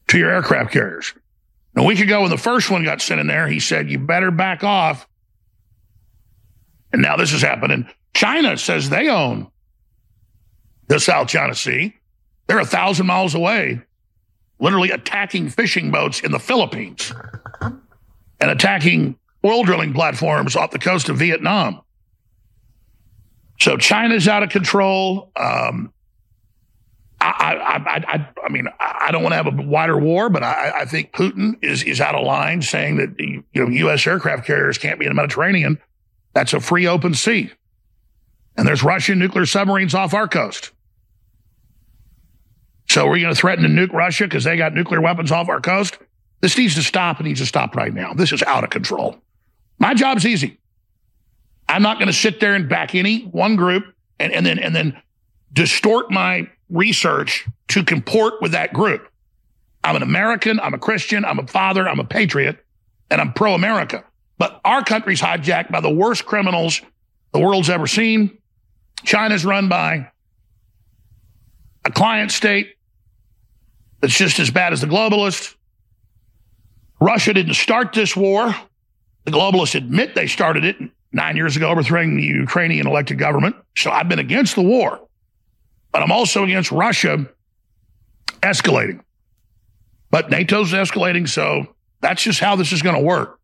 to 0.09 0.19
your 0.19 0.31
aircraft 0.31 0.73
carriers. 0.73 1.15
A 1.75 1.83
week 1.83 2.01
ago, 2.01 2.23
when 2.23 2.31
the 2.31 2.39
first 2.39 2.71
one 2.71 2.85
got 2.85 3.03
sent 3.03 3.21
in 3.21 3.27
there, 3.27 3.49
he 3.49 3.61
said, 3.61 3.91
You 3.91 3.99
better 3.99 4.31
back 4.31 4.63
off. 4.63 5.09
And 6.93 7.03
now 7.03 7.17
this 7.17 7.33
is 7.33 7.43
happening. 7.43 7.89
China 8.15 8.57
says 8.57 8.89
they 8.89 9.09
own 9.09 9.51
the 10.89 11.01
South 11.01 11.29
China 11.29 11.55
Sea. 11.55 11.95
They're 12.47 12.59
a 12.59 12.67
thousand 12.67 13.07
miles 13.07 13.35
away, 13.35 13.83
literally 14.59 14.91
attacking 14.91 15.49
fishing 15.51 15.91
boats 15.91 16.21
in 16.21 16.33
the 16.33 16.39
Philippines 16.39 17.13
and 18.41 18.51
attacking 18.51 19.19
oil 19.45 19.65
drilling 19.65 19.93
platforms 19.93 20.57
off 20.57 20.71
the 20.71 20.79
coast 20.79 21.09
of 21.09 21.17
Vietnam. 21.17 21.83
So 23.59 23.77
China's 23.77 24.29
out 24.29 24.43
of 24.43 24.51
control. 24.51 25.31
Um, 25.37 25.93
I, 27.21 27.55
I, 27.55 28.15
I, 28.15 28.29
I, 28.45 28.49
mean, 28.51 28.69
I 28.79 29.11
don't 29.11 29.23
want 29.23 29.33
to 29.33 29.37
have 29.37 29.47
a 29.47 29.63
wider 29.63 29.99
war, 29.99 30.29
but 30.29 30.43
I, 30.43 30.81
I 30.81 30.85
think 30.85 31.13
Putin 31.13 31.55
is 31.63 31.83
is 31.83 32.01
out 32.01 32.15
of 32.15 32.25
line, 32.25 32.61
saying 32.61 32.99
that 32.99 33.19
you 33.19 33.43
know 33.55 33.69
U.S. 33.69 34.07
aircraft 34.07 34.47
carriers 34.47 34.77
can't 34.77 34.99
be 35.01 35.07
in 35.07 35.11
the 35.11 35.15
Mediterranean. 35.15 35.81
That's 36.35 36.53
a 36.53 36.61
free 36.61 36.87
open 36.87 37.15
sea, 37.15 37.51
and 38.57 38.69
there's 38.69 38.83
Russian 38.83 39.19
nuclear 39.19 39.47
submarines 39.47 39.95
off 39.95 40.13
our 40.13 40.29
coast. 40.29 40.73
So 42.89 43.07
we're 43.07 43.21
going 43.21 43.35
to 43.35 43.41
threaten 43.41 43.65
to 43.65 43.71
nuke 43.71 43.93
Russia 43.93 44.25
because 44.25 44.45
they 44.45 44.57
got 44.57 44.75
nuclear 44.75 45.01
weapons 45.01 45.33
off 45.33 45.49
our 45.49 45.61
coast. 45.61 45.99
This 46.41 46.57
needs 46.57 46.75
to 46.77 46.83
stop. 46.83 47.21
It 47.21 47.25
needs 47.25 47.41
to 47.41 47.47
stop 47.47 47.75
right 47.75 47.93
now. 47.93 48.13
This 48.13 48.33
is 48.33 48.43
out 48.43 48.65
of 48.65 48.71
control. 48.71 49.17
My 49.79 49.95
job's 49.95 50.25
easy. 50.25 50.59
I'm 51.69 51.83
not 51.83 51.99
going 51.99 52.07
to 52.07 52.13
sit 52.13 52.41
there 52.41 52.55
and 52.55 52.69
back 52.69 52.95
any 52.95 53.23
one 53.23 53.57
group 53.57 53.85
and, 54.19 54.33
and 54.33 54.47
then 54.47 54.59
and 54.59 54.75
then 54.75 55.01
distort 55.53 56.11
my 56.11 56.49
research 56.71 57.47
to 57.69 57.83
comport 57.83 58.35
with 58.41 58.53
that 58.53 58.73
group. 58.73 59.09
I'm 59.83 59.97
an 59.97 60.03
American, 60.03 60.61
I'm 60.61 60.75
a 60.75 60.79
Christian, 60.79 61.25
I'm 61.25 61.39
a 61.39 61.47
father, 61.47 61.89
I'm 61.89 62.01
a 62.01 62.05
patriot, 62.05 62.65
and 63.11 63.21
I'm 63.21 63.33
pro 63.33 63.55
America. 63.55 64.05
But 64.39 64.61
our 64.65 64.83
country's 64.83 65.21
hijacked 65.21 65.71
by 65.71 65.81
the 65.81 65.91
worst 65.91 66.27
criminals 66.27 66.83
the 67.33 67.41
world's 67.41 67.71
ever 67.71 67.87
seen. 67.87 68.39
China's 69.05 69.45
run 69.45 69.69
by 69.69 70.11
a 71.85 71.91
client 71.91 72.33
state 72.33 72.76
that's 74.07 74.17
just 74.17 74.39
as 74.39 74.51
bad 74.51 74.73
as 74.73 74.81
the 74.81 74.87
globalists. 74.87 75.57
Russia 77.01 77.35
didn't 77.35 77.55
start 77.55 77.93
this 77.93 78.15
war. 78.15 78.55
The 79.25 79.33
globalists 79.33 79.75
admit 79.75 80.15
they 80.15 80.29
started 80.29 80.65
it 80.65 80.77
nine 81.11 81.35
years 81.35 81.57
ago, 81.57 81.69
overthrowing 81.69 82.17
the 82.17 82.23
Ukrainian 82.23 82.87
elected 82.87 83.19
government. 83.19 83.57
So 83.77 83.91
I've 83.91 84.09
been 84.09 84.21
against 84.21 84.55
the 84.55 84.63
war, 84.63 85.01
but 85.91 86.05
I'm 86.05 86.13
also 86.13 86.45
against 86.45 86.71
Russia 86.71 87.27
escalating. 88.43 89.01
But 90.13 90.31
NATO's 90.31 90.73
escalating, 90.73 91.29
so 91.29 91.75
that's 92.01 92.23
just 92.23 92.39
how 92.39 92.55
this 92.55 92.71
is 92.71 92.83
going 92.83 92.95
to 92.95 93.03
work. 93.03 93.41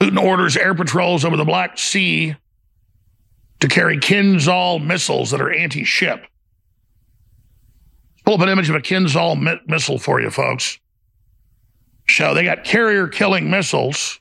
Putin 0.00 0.18
orders 0.18 0.56
air 0.56 0.74
patrols 0.74 1.22
over 1.26 1.36
the 1.36 1.44
Black 1.44 1.76
Sea 1.76 2.34
to 3.60 3.68
carry 3.68 3.98
Kinzhal 3.98 4.82
missiles 4.82 5.32
that 5.32 5.42
are 5.42 5.52
anti 5.52 5.84
ship. 5.84 6.24
Pull 8.24 8.34
up 8.34 8.40
an 8.40 8.48
image 8.48 8.70
of 8.70 8.76
a 8.76 8.80
Kinzhal 8.80 9.40
mi- 9.40 9.60
missile 9.66 9.98
for 9.98 10.20
you, 10.20 10.30
folks. 10.30 10.78
So 12.08 12.34
they 12.34 12.44
got 12.44 12.64
carrier 12.64 13.08
killing 13.08 13.50
missiles. 13.50 14.20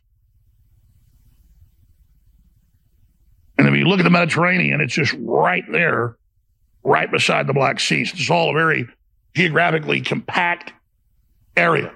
And 3.57 3.67
if 3.67 3.75
you 3.75 3.85
look 3.85 3.99
at 3.99 4.03
the 4.03 4.09
Mediterranean, 4.09 4.81
it's 4.81 4.93
just 4.93 5.15
right 5.19 5.63
there, 5.71 6.17
right 6.83 7.09
beside 7.09 7.47
the 7.47 7.53
Black 7.53 7.79
Sea. 7.79 8.01
It's 8.01 8.29
all 8.29 8.49
a 8.49 8.53
very 8.53 8.87
geographically 9.35 10.01
compact 10.01 10.73
area. 11.55 11.93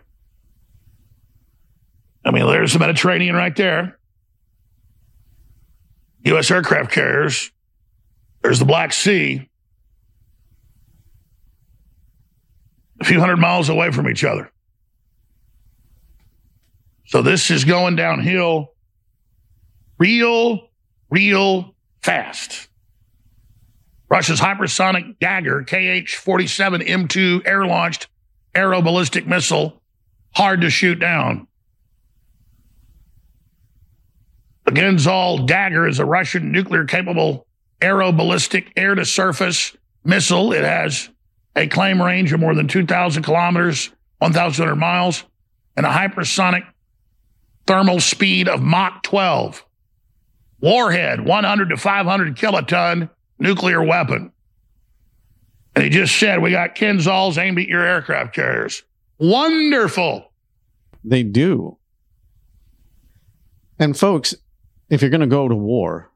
I 2.23 2.31
mean, 2.31 2.45
there's 2.47 2.73
the 2.73 2.79
Mediterranean 2.79 3.35
right 3.35 3.55
there. 3.55 3.97
U.S. 6.25 6.51
aircraft 6.51 6.91
carriers. 6.91 7.51
There's 8.43 8.59
the 8.59 8.65
Black 8.65 8.91
Sea. 8.91 9.49
A 12.99 13.03
few 13.03 13.19
hundred 13.19 13.37
miles 13.37 13.69
away 13.69 13.91
from 13.91 14.09
each 14.09 14.23
other. 14.23 14.51
So 17.05 17.21
this 17.21 17.51
is 17.51 17.63
going 17.63 17.95
downhill 17.95 18.73
real, 19.97 20.69
real 21.09 21.75
fast. 22.01 22.67
Russia's 24.09 24.39
hypersonic 24.39 25.19
Dagger 25.19 25.63
KH 25.63 26.15
47 26.15 26.81
M2 26.81 27.45
air 27.45 27.65
launched 27.65 28.07
aero 28.55 28.81
ballistic 28.81 29.27
missile, 29.27 29.81
hard 30.31 30.61
to 30.61 30.69
shoot 30.69 30.99
down. 30.99 31.47
The 34.65 34.71
Kinzhal 34.71 35.45
Dagger 35.45 35.87
is 35.87 35.99
a 35.99 36.05
Russian 36.05 36.51
nuclear 36.51 36.85
capable 36.85 37.47
aero 37.81 38.11
ballistic 38.11 38.73
air 38.75 38.95
to 38.95 39.05
surface 39.05 39.75
missile. 40.03 40.51
It 40.51 40.63
has 40.63 41.09
a 41.57 41.67
claim 41.67 42.01
range 42.01 42.31
of 42.31 42.39
more 42.39 42.53
than 42.53 42.67
2,000 42.67 43.23
kilometers, 43.23 43.89
1,200 44.19 44.75
miles, 44.75 45.23
and 45.75 45.85
a 45.85 45.89
hypersonic 45.89 46.65
thermal 47.65 47.99
speed 47.99 48.47
of 48.47 48.61
Mach 48.61 49.03
12. 49.03 49.65
Warhead, 50.59 51.25
100 51.25 51.69
to 51.69 51.77
500 51.77 52.35
kiloton 52.35 53.09
nuclear 53.39 53.83
weapon. 53.83 54.31
And 55.75 55.83
he 55.83 55.89
just 55.89 56.17
said, 56.17 56.41
we 56.41 56.51
got 56.51 56.75
Kinzhals 56.75 57.37
aimed 57.37 57.59
at 57.59 57.67
your 57.67 57.83
aircraft 57.83 58.33
carriers. 58.33 58.83
Wonderful. 59.19 60.31
They 61.03 61.21
do. 61.21 61.77
And 63.77 63.97
folks, 63.97 64.33
if 64.89 65.01
you're 65.01 65.11
going 65.11 65.21
to 65.21 65.27
go 65.27 65.47
to 65.47 65.55
war 65.55 66.11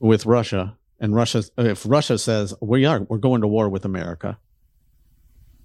with 0.00 0.26
Russia, 0.26 0.76
and 1.00 1.14
Russia, 1.14 1.42
if 1.56 1.84
Russia 1.86 2.18
says 2.18 2.54
we 2.60 2.84
are, 2.84 3.00
we're 3.00 3.18
going 3.18 3.40
to 3.40 3.48
war 3.48 3.68
with 3.68 3.84
America, 3.84 4.38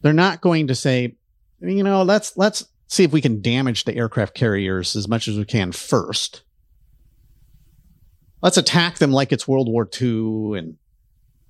they're 0.01 0.13
not 0.13 0.41
going 0.41 0.68
to 0.68 0.75
say, 0.75 1.15
you 1.60 1.84
know, 1.84 2.03
let's 2.03 2.38
let's 2.38 2.65
see 2.88 3.03
if 3.03 3.12
we 3.12 3.22
can 3.22 3.41
damage 3.41 3.84
the 3.84 3.96
aircraft 3.96 4.34
carriers 4.34 4.96
as 4.96 5.08
much 5.08 5.27
as 5.27 5.38
we 5.38 5.46
can 5.46 5.72
first. 5.72 6.44
Let's 8.41 8.58
attack 8.58 8.98
them 8.98 9.12
like 9.12 9.32
it's 9.32 9.48
World 9.48 9.68
War 9.68 9.88
II 10.00 10.58
and 10.58 10.77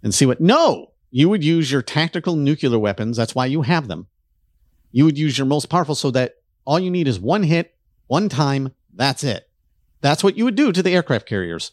and 0.01 0.13
see 0.13 0.25
what. 0.25 0.41
No, 0.41 0.91
you 1.11 1.29
would 1.29 1.43
use 1.43 1.71
your 1.71 1.81
tactical 1.81 2.35
nuclear 2.35 2.79
weapons. 2.79 3.17
That's 3.17 3.35
why 3.35 3.45
you 3.45 3.61
have 3.61 3.87
them. 3.87 4.07
You 4.91 5.05
would 5.05 5.17
use 5.17 5.37
your 5.37 5.47
most 5.47 5.67
powerful 5.67 5.95
so 5.95 6.11
that 6.11 6.35
all 6.65 6.79
you 6.79 6.89
need 6.89 7.07
is 7.07 7.19
one 7.19 7.43
hit, 7.43 7.75
one 8.07 8.29
time. 8.29 8.73
That's 8.93 9.23
it. 9.23 9.47
That's 10.01 10.23
what 10.23 10.37
you 10.37 10.45
would 10.45 10.55
do 10.55 10.71
to 10.71 10.81
the 10.81 10.91
aircraft 10.91 11.27
carriers. 11.27 11.71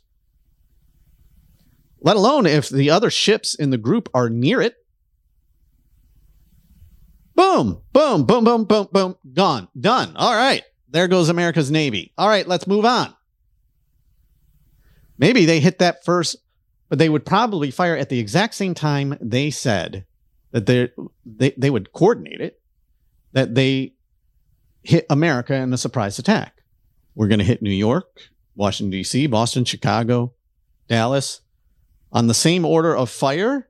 Let 2.01 2.17
alone 2.17 2.47
if 2.47 2.69
the 2.69 2.91
other 2.91 3.11
ships 3.11 3.55
in 3.55 3.71
the 3.71 3.79
group 3.79 4.09
are 4.13 4.29
near 4.29 4.61
it 4.61 4.77
Boom, 7.37 7.83
boom, 7.93 8.25
boom, 8.25 8.45
boom, 8.45 8.65
boom, 8.65 8.89
boom, 8.91 9.17
gone, 9.35 9.69
done. 9.79 10.17
All 10.17 10.35
right. 10.35 10.65
There 10.89 11.07
goes 11.07 11.29
America's 11.29 11.71
Navy. 11.71 12.13
All 12.17 12.29
right, 12.29 12.49
let's 12.49 12.67
move 12.67 12.87
on. 12.87 13.15
Maybe 15.19 15.45
they 15.45 15.61
hit 15.61 15.79
that 15.79 16.05
first, 16.05 16.37
but 16.89 16.99
they 16.99 17.11
would 17.11 17.27
probably 17.27 17.71
fire 17.71 17.97
at 17.97 18.09
the 18.09 18.19
exact 18.19 18.55
same 18.55 18.73
time 18.73 19.19
they 19.21 19.51
said 19.51 20.07
that 20.53 20.67
they 20.67 20.91
they 21.25 21.53
they 21.59 21.71
would 21.71 21.93
coordinate 21.93 22.41
it 22.41 22.61
that 23.33 23.55
they 23.55 23.93
hit 24.83 25.05
America 25.11 25.55
in 25.55 25.73
a 25.73 25.79
surprise 25.79 26.19
attack. 26.19 26.63
We're 27.15 27.29
going 27.29 27.41
to 27.41 27.45
hit 27.45 27.61
New 27.61 27.71
York, 27.71 28.31
Washington 28.55 28.91
D.C., 28.91 29.27
Boston, 29.27 29.65
Chicago, 29.65 30.33
Dallas 30.89 31.43
on 32.13 32.29
the 32.29 32.35
same 32.35 32.65
order 32.65 32.97
of 32.97 33.11
fire 33.11 33.69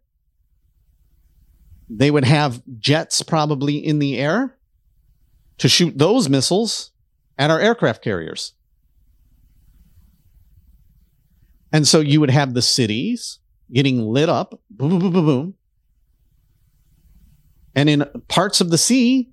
they 1.88 2.10
would 2.10 2.24
have 2.24 2.62
jets 2.78 3.22
probably 3.22 3.76
in 3.76 3.98
the 3.98 4.18
air 4.18 4.56
to 5.58 5.68
shoot 5.68 5.96
those 5.96 6.28
missiles 6.28 6.90
at 7.38 7.50
our 7.50 7.60
aircraft 7.60 8.02
carriers. 8.02 8.52
And 11.72 11.86
so 11.86 12.00
you 12.00 12.20
would 12.20 12.30
have 12.30 12.54
the 12.54 12.62
cities 12.62 13.38
getting 13.72 14.00
lit 14.00 14.28
up, 14.28 14.60
boom, 14.70 14.90
boom, 14.90 15.00
boom, 15.00 15.12
boom, 15.12 15.26
boom. 15.26 15.54
And 17.74 17.90
in 17.90 18.04
parts 18.28 18.60
of 18.60 18.70
the 18.70 18.78
sea, 18.78 19.30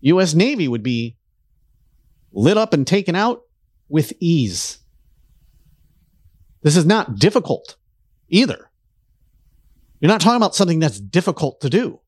U.S. 0.00 0.34
Navy 0.34 0.68
would 0.68 0.82
be 0.82 1.16
lit 2.32 2.56
up 2.56 2.72
and 2.72 2.86
taken 2.86 3.14
out 3.14 3.42
with 3.88 4.12
ease. 4.20 4.78
This 6.62 6.76
is 6.76 6.86
not 6.86 7.16
difficult 7.16 7.76
either. 8.28 8.70
You're 10.04 10.12
not 10.12 10.20
talking 10.20 10.36
about 10.36 10.54
something 10.54 10.80
that's 10.80 11.00
difficult 11.00 11.62
to 11.62 11.70
do. 11.70 11.98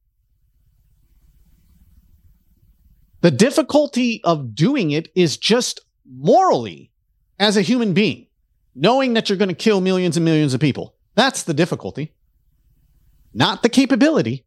The 3.23 3.31
difficulty 3.31 4.21
of 4.23 4.55
doing 4.55 4.91
it 4.91 5.09
is 5.15 5.39
just 5.39 5.81
morally 6.05 6.93
as 7.39 7.57
a 7.57 7.63
human 7.63 7.95
being, 7.95 8.27
knowing 8.75 9.15
that 9.15 9.31
you're 9.31 9.39
going 9.39 9.49
to 9.49 9.55
kill 9.55 9.81
millions 9.81 10.19
and 10.19 10.27
millions 10.27 10.53
of 10.53 10.61
people. 10.61 10.95
That's 11.15 11.45
the 11.45 11.55
difficulty, 11.55 12.13
not 13.33 13.63
the 13.63 13.71
capability. 13.71 14.45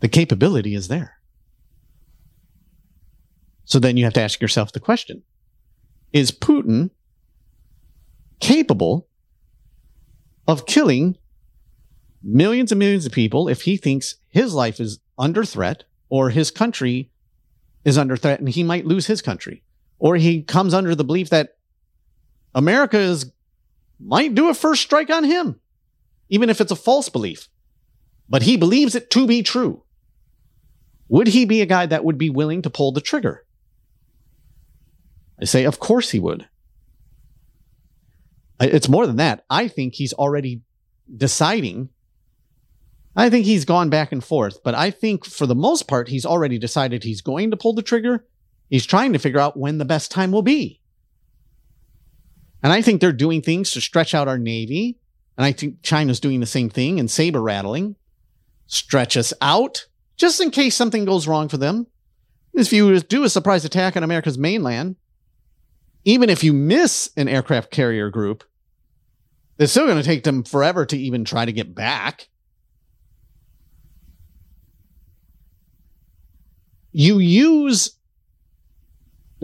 The 0.00 0.08
capability 0.08 0.74
is 0.74 0.88
there. 0.88 1.16
So 3.64 3.78
then 3.78 3.96
you 3.96 4.04
have 4.04 4.12
to 4.12 4.20
ask 4.20 4.42
yourself 4.42 4.70
the 4.70 4.80
question 4.80 5.22
Is 6.12 6.30
Putin 6.30 6.90
capable 8.38 9.08
of 10.46 10.66
killing 10.66 11.16
millions 12.28 12.72
and 12.72 12.78
millions 12.78 13.06
of 13.06 13.12
people 13.12 13.48
if 13.48 13.62
he 13.62 13.76
thinks 13.76 14.16
his 14.28 14.52
life 14.52 14.80
is 14.80 14.98
under 15.16 15.44
threat 15.44 15.84
or 16.08 16.30
his 16.30 16.50
country 16.50 17.10
is 17.84 17.96
under 17.96 18.16
threat 18.16 18.40
and 18.40 18.48
he 18.48 18.64
might 18.64 18.84
lose 18.84 19.06
his 19.06 19.22
country. 19.22 19.62
or 19.98 20.16
he 20.16 20.42
comes 20.42 20.74
under 20.74 20.94
the 20.94 21.04
belief 21.04 21.30
that 21.30 21.56
America 22.54 22.98
is 22.98 23.32
might 23.98 24.34
do 24.34 24.50
a 24.50 24.54
first 24.54 24.82
strike 24.82 25.08
on 25.08 25.24
him, 25.24 25.58
even 26.28 26.50
if 26.50 26.60
it's 26.60 26.72
a 26.72 26.76
false 26.76 27.08
belief, 27.08 27.48
but 28.28 28.42
he 28.42 28.58
believes 28.58 28.94
it 28.94 29.10
to 29.10 29.26
be 29.26 29.42
true. 29.42 29.82
Would 31.08 31.28
he 31.28 31.46
be 31.46 31.62
a 31.62 31.66
guy 31.66 31.86
that 31.86 32.04
would 32.04 32.18
be 32.18 32.28
willing 32.28 32.62
to 32.62 32.70
pull 32.70 32.92
the 32.92 33.00
trigger? 33.00 33.46
I 35.40 35.44
say, 35.46 35.64
of 35.64 35.78
course 35.78 36.10
he 36.10 36.20
would. 36.20 36.46
It's 38.60 38.88
more 38.88 39.06
than 39.06 39.16
that. 39.16 39.44
I 39.48 39.68
think 39.68 39.94
he's 39.94 40.12
already 40.12 40.62
deciding. 41.14 41.90
I 43.16 43.30
think 43.30 43.46
he's 43.46 43.64
gone 43.64 43.88
back 43.88 44.12
and 44.12 44.22
forth, 44.22 44.62
but 44.62 44.74
I 44.74 44.90
think 44.90 45.24
for 45.24 45.46
the 45.46 45.54
most 45.54 45.88
part, 45.88 46.08
he's 46.08 46.26
already 46.26 46.58
decided 46.58 47.02
he's 47.02 47.22
going 47.22 47.50
to 47.50 47.56
pull 47.56 47.72
the 47.72 47.82
trigger. 47.82 48.26
He's 48.68 48.84
trying 48.84 49.14
to 49.14 49.18
figure 49.18 49.40
out 49.40 49.56
when 49.56 49.78
the 49.78 49.86
best 49.86 50.10
time 50.10 50.32
will 50.32 50.42
be. 50.42 50.80
And 52.62 52.72
I 52.72 52.82
think 52.82 53.00
they're 53.00 53.12
doing 53.12 53.40
things 53.40 53.70
to 53.70 53.80
stretch 53.80 54.14
out 54.14 54.28
our 54.28 54.38
Navy. 54.38 54.98
And 55.38 55.44
I 55.44 55.52
think 55.52 55.82
China's 55.82 56.20
doing 56.20 56.40
the 56.40 56.46
same 56.46 56.68
thing 56.68 57.00
and 57.00 57.10
saber 57.10 57.40
rattling. 57.40 57.96
Stretch 58.66 59.16
us 59.16 59.32
out 59.40 59.86
just 60.16 60.40
in 60.40 60.50
case 60.50 60.74
something 60.74 61.04
goes 61.04 61.26
wrong 61.26 61.48
for 61.48 61.56
them. 61.56 61.86
If 62.52 62.72
you 62.72 62.98
do 63.00 63.24
a 63.24 63.30
surprise 63.30 63.64
attack 63.64 63.96
on 63.96 64.02
America's 64.02 64.38
mainland, 64.38 64.96
even 66.04 66.28
if 66.30 66.42
you 66.42 66.52
miss 66.52 67.10
an 67.16 67.28
aircraft 67.28 67.70
carrier 67.70 68.10
group, 68.10 68.44
it's 69.58 69.72
still 69.72 69.86
going 69.86 69.98
to 69.98 70.02
take 70.02 70.24
them 70.24 70.42
forever 70.42 70.84
to 70.86 70.98
even 70.98 71.24
try 71.24 71.44
to 71.44 71.52
get 71.52 71.74
back. 71.74 72.28
You 76.98 77.18
use, 77.18 77.90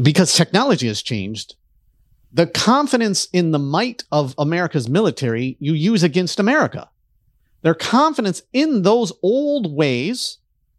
because 0.02 0.32
technology 0.32 0.86
has 0.86 1.02
changed, 1.02 1.54
the 2.32 2.46
confidence 2.46 3.26
in 3.30 3.50
the 3.50 3.58
might 3.58 4.04
of 4.10 4.34
America's 4.38 4.88
military 4.88 5.58
you 5.60 5.74
use 5.74 6.02
against 6.02 6.40
America. 6.40 6.88
Their 7.60 7.74
confidence 7.74 8.40
in 8.54 8.80
those 8.80 9.12
old 9.22 9.70
ways 9.70 10.38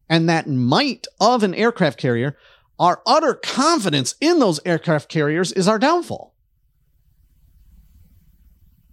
and 0.10 0.28
that 0.30 0.50
might 0.50 1.06
of 1.22 1.44
an 1.44 1.54
aircraft 1.54 2.00
carrier, 2.00 2.40
our 2.80 3.04
utter 3.06 3.36
confidence 3.36 4.16
in 4.20 4.40
those 4.40 4.60
aircraft 4.66 5.10
carriers 5.10 5.52
is 5.52 5.68
our 5.68 5.78
downfall. 5.78 6.34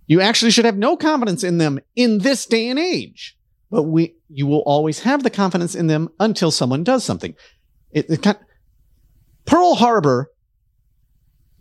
You 0.06 0.20
actually 0.20 0.50
should 0.50 0.66
have 0.66 0.76
no 0.76 0.98
confidence 0.98 1.42
in 1.42 1.56
them 1.56 1.80
in 1.96 2.18
this 2.18 2.44
day 2.44 2.68
and 2.68 2.78
age, 2.78 3.38
but 3.70 3.84
we 3.84 4.16
you 4.28 4.46
will 4.46 4.64
always 4.66 5.00
have 5.00 5.22
the 5.22 5.30
confidence 5.30 5.74
in 5.74 5.86
them 5.86 6.10
until 6.20 6.50
someone 6.50 6.84
does 6.84 7.04
something. 7.04 7.34
It, 7.92 8.08
it 8.08 8.36
Pearl 9.44 9.74
Harbor 9.74 10.30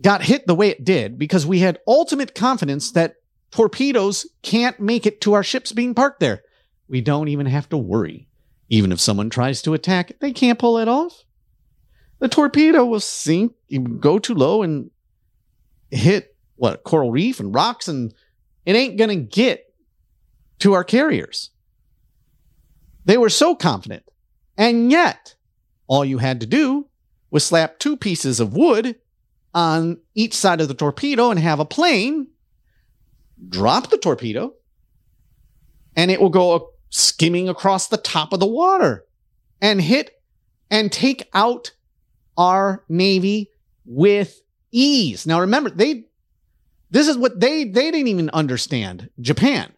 got 0.02 0.24
hit 0.24 0.48
the 0.48 0.56
way 0.56 0.70
it 0.70 0.84
did 0.84 1.18
because 1.18 1.46
we 1.46 1.60
had 1.60 1.80
ultimate 1.88 2.36
confidence 2.36 2.92
that 2.92 3.16
torpedoes 3.52 4.28
can't 4.42 4.80
make 4.80 5.06
it 5.06 5.22
to 5.22 5.34
our 5.34 5.44
ships 5.44 5.72
being 5.72 5.94
parked 5.94 6.20
there. 6.20 6.44
We 6.88 7.02
don't 7.02 7.28
even 7.28 7.46
have 7.48 7.70
to 7.70 7.78
worry. 7.78 8.28
Even 8.70 8.92
if 8.92 9.00
someone 9.00 9.30
tries 9.30 9.62
to 9.64 9.74
attack, 9.74 10.14
they 10.20 10.32
can't 10.32 10.60
pull 10.60 10.78
it 10.78 10.88
off. 10.88 11.24
The 12.20 12.28
torpedo 12.28 12.86
will 12.86 13.00
sink, 13.00 13.54
go 14.00 14.20
too 14.20 14.36
low 14.36 14.62
and 14.62 14.92
hit 15.90 16.36
what 16.56 16.84
coral 16.84 17.12
reef 17.12 17.40
and 17.40 17.56
rocks, 17.56 17.88
and 17.88 18.14
it 18.66 18.76
ain't 18.76 18.98
gonna 18.98 19.16
get 19.16 19.74
to 20.60 20.74
our 20.74 20.84
carriers. 20.84 21.50
They 23.06 23.18
were 23.18 23.30
so 23.30 23.56
confident. 23.56 24.04
And 24.58 24.92
yet, 24.92 25.36
all 25.90 26.06
you 26.06 26.20
had 26.20 26.40
to 26.40 26.46
do 26.46 26.88
was 27.32 27.44
slap 27.44 27.80
two 27.80 27.98
pieces 27.98 28.40
of 28.40 28.54
wood 28.54 28.96
on 29.54 29.98
each 30.16 30.34
side 30.34 30.62
of 30.62 30.70
the 30.70 30.74
torpedo 30.74 31.32
and 31.32 31.40
have 31.40 31.60
a 31.60 31.66
plane 31.66 32.28
drop 33.48 33.90
the 33.90 33.98
torpedo, 33.98 34.54
and 35.96 36.12
it 36.12 36.22
will 36.22 36.30
go 36.30 36.72
skimming 36.90 37.50
across 37.50 37.88
the 37.88 37.98
top 37.98 38.34
of 38.34 38.40
the 38.40 38.48
water 38.48 39.06
and 39.62 39.82
hit 39.82 40.22
and 40.70 40.92
take 40.92 41.28
out 41.34 41.72
our 42.38 42.84
navy 42.90 43.50
with 43.86 44.42
ease. 44.72 45.26
Now 45.26 45.42
remember, 45.42 45.70
they 45.70 46.06
this 46.92 47.08
is 47.08 47.18
what 47.18 47.40
they 47.40 47.64
they 47.64 47.92
didn't 47.92 48.08
even 48.08 48.30
understand. 48.32 49.10
Japan. 49.20 49.72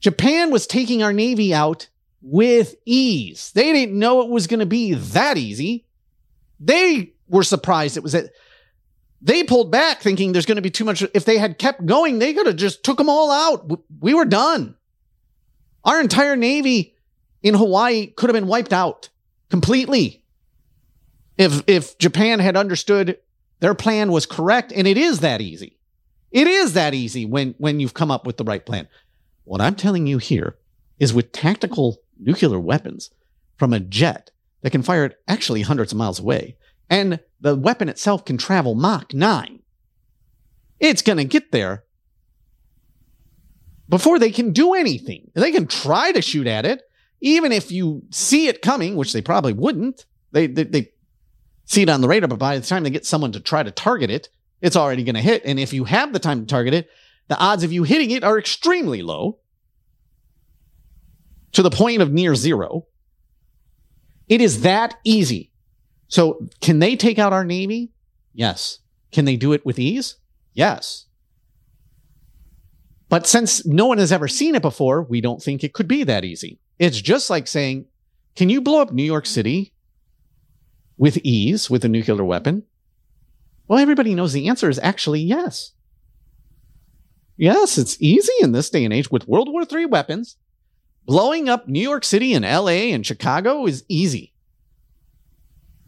Japan 0.00 0.50
was 0.50 0.66
taking 0.66 1.02
our 1.02 1.12
navy 1.12 1.54
out 1.54 1.88
with 2.28 2.74
ease. 2.84 3.52
They 3.52 3.72
didn't 3.72 3.96
know 3.96 4.20
it 4.20 4.28
was 4.28 4.48
going 4.48 4.60
to 4.60 4.66
be 4.66 4.94
that 4.94 5.38
easy. 5.38 5.86
They 6.58 7.12
were 7.28 7.44
surprised 7.44 7.96
it 7.96 8.02
was 8.02 8.12
that 8.12 8.32
they 9.22 9.44
pulled 9.44 9.70
back 9.70 10.00
thinking 10.00 10.32
there's 10.32 10.46
going 10.46 10.56
to 10.56 10.62
be 10.62 10.70
too 10.70 10.84
much 10.84 11.02
if 11.14 11.24
they 11.24 11.38
had 11.38 11.58
kept 11.58 11.86
going 11.86 12.18
they 12.18 12.34
could 12.34 12.46
have 12.46 12.56
just 12.56 12.82
took 12.82 12.98
them 12.98 13.08
all 13.08 13.30
out. 13.30 13.70
We 14.00 14.12
were 14.12 14.24
done. 14.24 14.76
Our 15.84 16.00
entire 16.00 16.34
Navy 16.34 16.96
in 17.42 17.54
Hawaii 17.54 18.08
could 18.08 18.28
have 18.28 18.34
been 18.34 18.48
wiped 18.48 18.72
out 18.72 19.08
completely 19.48 20.24
if, 21.38 21.62
if 21.68 21.96
Japan 21.98 22.40
had 22.40 22.56
understood 22.56 23.18
their 23.60 23.74
plan 23.74 24.10
was 24.10 24.26
correct. 24.26 24.72
And 24.74 24.88
it 24.88 24.98
is 24.98 25.20
that 25.20 25.40
easy. 25.40 25.78
It 26.32 26.48
is 26.48 26.72
that 26.72 26.92
easy 26.92 27.24
when, 27.24 27.54
when 27.58 27.78
you've 27.78 27.94
come 27.94 28.10
up 28.10 28.26
with 28.26 28.36
the 28.36 28.44
right 28.44 28.66
plan. 28.66 28.88
What 29.44 29.60
I'm 29.60 29.76
telling 29.76 30.08
you 30.08 30.18
here 30.18 30.56
is 30.98 31.14
with 31.14 31.30
tactical 31.30 31.98
nuclear 32.18 32.58
weapons 32.58 33.10
from 33.56 33.72
a 33.72 33.80
jet 33.80 34.30
that 34.62 34.70
can 34.70 34.82
fire 34.82 35.04
it 35.04 35.18
actually 35.28 35.62
hundreds 35.62 35.92
of 35.92 35.98
miles 35.98 36.20
away, 36.20 36.56
and 36.88 37.20
the 37.40 37.54
weapon 37.54 37.88
itself 37.88 38.24
can 38.24 38.38
travel 38.38 38.74
Mach 38.74 39.12
9. 39.12 39.60
It's 40.78 41.02
going 41.02 41.18
to 41.18 41.24
get 41.24 41.52
there 41.52 41.84
before 43.88 44.18
they 44.18 44.30
can 44.30 44.52
do 44.52 44.74
anything. 44.74 45.30
They 45.34 45.52
can 45.52 45.66
try 45.66 46.12
to 46.12 46.22
shoot 46.22 46.46
at 46.46 46.66
it, 46.66 46.82
even 47.20 47.52
if 47.52 47.70
you 47.70 48.02
see 48.10 48.48
it 48.48 48.62
coming, 48.62 48.96
which 48.96 49.12
they 49.12 49.22
probably 49.22 49.52
wouldn't. 49.52 50.04
They, 50.32 50.46
they, 50.46 50.64
they 50.64 50.92
see 51.64 51.82
it 51.82 51.88
on 51.88 52.00
the 52.00 52.08
radar, 52.08 52.28
but 52.28 52.38
by 52.38 52.58
the 52.58 52.66
time 52.66 52.82
they 52.82 52.90
get 52.90 53.06
someone 53.06 53.32
to 53.32 53.40
try 53.40 53.62
to 53.62 53.70
target 53.70 54.10
it, 54.10 54.28
it's 54.60 54.76
already 54.76 55.04
going 55.04 55.14
to 55.14 55.20
hit. 55.20 55.42
And 55.44 55.58
if 55.58 55.72
you 55.72 55.84
have 55.84 56.12
the 56.12 56.18
time 56.18 56.40
to 56.40 56.46
target 56.46 56.74
it, 56.74 56.88
the 57.28 57.38
odds 57.38 57.64
of 57.64 57.72
you 57.72 57.82
hitting 57.82 58.10
it 58.10 58.24
are 58.24 58.38
extremely 58.38 59.02
low 59.02 59.38
to 61.56 61.62
the 61.62 61.70
point 61.70 62.02
of 62.02 62.12
near 62.12 62.34
zero. 62.34 62.86
It 64.28 64.42
is 64.42 64.60
that 64.60 64.98
easy. 65.04 65.50
So, 66.06 66.46
can 66.60 66.80
they 66.80 66.96
take 66.96 67.18
out 67.18 67.32
our 67.32 67.44
Navy? 67.44 67.92
Yes. 68.34 68.80
Can 69.10 69.24
they 69.24 69.36
do 69.36 69.54
it 69.54 69.64
with 69.64 69.78
ease? 69.78 70.16
Yes. 70.52 71.06
But 73.08 73.26
since 73.26 73.64
no 73.64 73.86
one 73.86 73.96
has 73.96 74.12
ever 74.12 74.28
seen 74.28 74.54
it 74.54 74.60
before, 74.60 75.02
we 75.02 75.22
don't 75.22 75.42
think 75.42 75.64
it 75.64 75.72
could 75.72 75.88
be 75.88 76.04
that 76.04 76.26
easy. 76.26 76.60
It's 76.78 77.00
just 77.00 77.30
like 77.30 77.46
saying, 77.46 77.86
can 78.34 78.50
you 78.50 78.60
blow 78.60 78.82
up 78.82 78.92
New 78.92 79.02
York 79.02 79.24
City 79.24 79.72
with 80.98 81.16
ease 81.24 81.70
with 81.70 81.86
a 81.86 81.88
nuclear 81.88 82.22
weapon? 82.22 82.64
Well, 83.66 83.78
everybody 83.78 84.14
knows 84.14 84.34
the 84.34 84.48
answer 84.48 84.68
is 84.68 84.78
actually 84.80 85.20
yes. 85.20 85.72
Yes, 87.38 87.78
it's 87.78 87.96
easy 87.98 88.34
in 88.42 88.52
this 88.52 88.68
day 88.68 88.84
and 88.84 88.92
age 88.92 89.10
with 89.10 89.26
World 89.26 89.48
War 89.50 89.64
III 89.70 89.86
weapons. 89.86 90.36
Blowing 91.06 91.48
up 91.48 91.68
New 91.68 91.80
York 91.80 92.04
City 92.04 92.34
and 92.34 92.44
LA 92.44 92.92
and 92.92 93.06
Chicago 93.06 93.66
is 93.66 93.84
easy. 93.88 94.32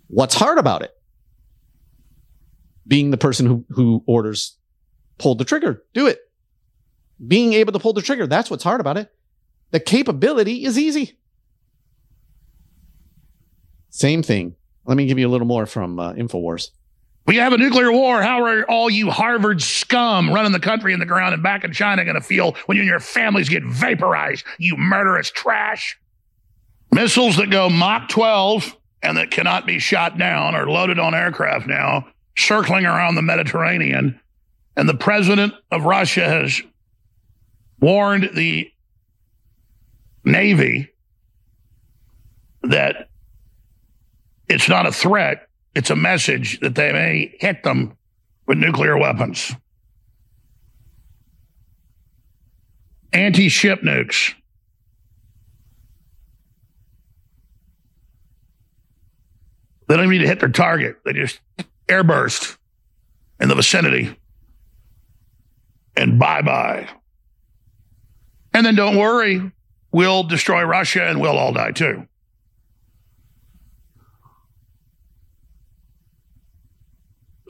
What's 0.07 0.35
hard 0.35 0.59
about 0.59 0.83
it? 0.83 0.94
Being 2.87 3.11
the 3.11 3.18
person 3.18 3.44
who, 3.44 3.64
who 3.70 4.02
orders, 4.07 4.57
pull 5.18 5.35
the 5.35 5.44
trigger, 5.44 5.85
do 5.92 6.07
it 6.07 6.20
being 7.26 7.52
able 7.54 7.72
to 7.72 7.78
pull 7.78 7.92
the 7.92 8.02
trigger. 8.02 8.26
That's 8.26 8.50
what's 8.50 8.64
hard 8.64 8.81
about 8.81 8.96
it. 8.96 9.12
The 9.70 9.81
capability 9.81 10.64
is 10.64 10.78
easy. 10.78 11.18
Same 13.90 14.22
thing. 14.22 14.54
Let 14.85 14.96
me 14.96 15.07
give 15.07 15.18
you 15.18 15.28
a 15.28 15.31
little 15.31 15.46
more 15.46 15.66
from 15.66 15.98
uh, 15.98 16.12
InfoWars. 16.12 16.70
We 17.28 17.36
have 17.36 17.52
a 17.52 17.58
nuclear 17.58 17.92
war. 17.92 18.22
How 18.22 18.42
are 18.42 18.64
all 18.70 18.88
you 18.88 19.10
Harvard 19.10 19.60
scum 19.60 20.32
running 20.32 20.52
the 20.52 20.58
country 20.58 20.94
in 20.94 20.98
the 20.98 21.04
ground 21.04 21.34
and 21.34 21.42
back 21.42 21.62
in 21.62 21.74
China 21.74 22.02
going 22.02 22.14
to 22.14 22.22
feel 22.22 22.56
when 22.64 22.76
you 22.76 22.80
and 22.80 22.88
your 22.88 23.00
families 23.00 23.50
get 23.50 23.62
vaporized, 23.62 24.46
you 24.56 24.78
murderous 24.78 25.30
trash? 25.30 26.00
Missiles 26.90 27.36
that 27.36 27.50
go 27.50 27.68
Mach 27.68 28.08
12 28.08 28.74
and 29.02 29.18
that 29.18 29.30
cannot 29.30 29.66
be 29.66 29.78
shot 29.78 30.16
down 30.16 30.54
are 30.54 30.70
loaded 30.70 30.98
on 30.98 31.14
aircraft 31.14 31.66
now, 31.66 32.08
circling 32.34 32.86
around 32.86 33.14
the 33.14 33.20
Mediterranean. 33.20 34.18
And 34.74 34.88
the 34.88 34.94
president 34.94 35.52
of 35.70 35.84
Russia 35.84 36.24
has 36.24 36.62
warned 37.78 38.30
the 38.32 38.72
Navy 40.24 40.94
that 42.62 43.10
it's 44.48 44.70
not 44.70 44.86
a 44.86 44.92
threat, 44.92 45.47
it's 45.74 45.90
a 45.90 45.96
message 45.96 46.61
that 46.61 46.74
they 46.74 46.92
may 46.92 47.35
hit 47.38 47.62
them 47.62 47.96
with 48.46 48.59
nuclear 48.59 48.96
weapons. 48.98 49.54
Anti 53.12 53.48
ship 53.48 53.83
nukes. 53.83 54.35
They 59.87 59.96
don't 59.96 60.04
even 60.04 60.18
need 60.18 60.22
to 60.22 60.26
hit 60.26 60.40
their 60.40 60.50
target, 60.50 60.96
they 61.04 61.12
just 61.14 61.40
airburst. 61.88 62.57
in 63.40 63.48
the 63.48 63.54
vicinity. 63.54 64.16
And 65.96 66.18
bye 66.18 66.42
bye. 66.42 66.88
And 68.52 68.66
then 68.66 68.74
don't 68.74 68.96
worry, 68.96 69.52
we'll 69.92 70.24
destroy 70.24 70.64
Russia 70.64 71.04
and 71.04 71.20
we'll 71.20 71.38
all 71.38 71.52
die 71.52 71.70
too. 71.70 72.08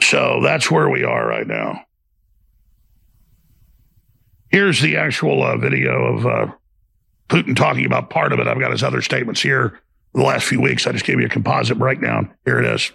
So 0.01 0.39
that's 0.43 0.69
where 0.69 0.89
we 0.89 1.03
are 1.03 1.27
right 1.27 1.47
now. 1.47 1.85
Here's 4.49 4.81
the 4.81 4.97
actual 4.97 5.43
uh, 5.43 5.57
video 5.57 6.15
of 6.15 6.25
uh, 6.25 6.53
Putin 7.29 7.55
talking 7.55 7.85
about 7.85 8.09
part 8.09 8.33
of 8.33 8.39
it. 8.39 8.47
I've 8.47 8.59
got 8.59 8.71
his 8.71 8.83
other 8.83 9.01
statements 9.01 9.41
here. 9.41 9.79
The 10.13 10.21
last 10.21 10.45
few 10.45 10.61
weeks, 10.61 10.85
I 10.85 10.91
just 10.91 11.05
gave 11.05 11.19
you 11.19 11.25
a 11.25 11.29
composite 11.29 11.79
breakdown. 11.79 12.31
Here 12.45 12.59
it 12.59 12.65
is. 12.65 12.91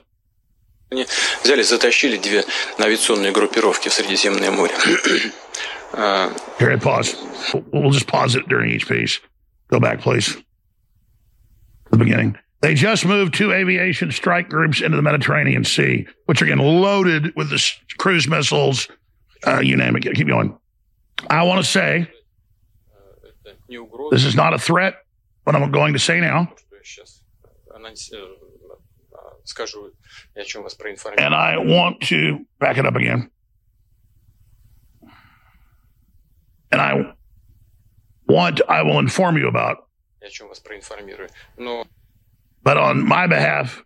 Взяли, 1.43 1.63
затащили 1.63 2.17
две 2.17 2.45
авиационные 2.79 3.33
группировки 3.33 3.89
в 3.89 3.93
Средиземное 3.93 4.51
море. 4.51 4.73
Here, 6.59 6.71
I 6.71 6.77
pause. 6.77 7.17
We'll 7.73 7.91
just 7.91 8.07
pause 8.07 8.37
it 8.37 8.49
during 8.49 8.71
each 8.71 8.89
piece. 8.89 9.21
Go 9.69 9.81
back, 9.81 10.01
please. 10.01 10.37
The 11.91 11.99
beginning. 11.99 12.39
They 12.64 12.76
just 12.76 13.06
moved 13.06 13.34
two 13.34 13.52
aviation 13.52 14.10
strike 14.14 14.48
groups 14.48 14.80
into 14.80 14.96
the 14.96 15.04
Mediterranean 15.04 15.66
Sea, 15.66 16.08
which 16.28 16.42
are 16.42 16.46
getting 16.46 16.64
loaded 16.64 17.36
with 17.36 17.50
the 17.50 17.62
cruise 17.98 18.26
missiles. 18.26 18.88
Uh, 19.46 19.60
you 19.60 19.76
name 19.76 19.98
it. 19.98 20.00
Keep 20.00 20.28
going. 20.28 20.58
I 21.30 21.44
want 21.44 21.62
to 21.62 21.70
say 21.70 22.10
this 24.12 24.24
is 24.24 24.34
not 24.34 24.54
a 24.54 24.58
threat, 24.58 24.96
but 25.44 25.58
I'm 25.58 25.72
going 25.74 25.92
to 25.92 26.00
say 26.00 26.22
now. 26.22 26.54
And 31.20 31.36
I 31.36 31.58
want 31.58 32.00
to 32.04 32.46
back 32.60 32.78
it 32.78 32.86
up 32.86 32.96
again. 32.96 33.30
And 36.72 36.80
I 36.80 37.14
want, 38.26 38.62
I 38.70 38.84
will 38.84 39.00
inform 39.00 39.36
you 39.36 39.50
about. 39.50 39.90
But 42.63 42.77
on 42.77 43.07
my 43.07 43.27
behalf, 43.27 43.85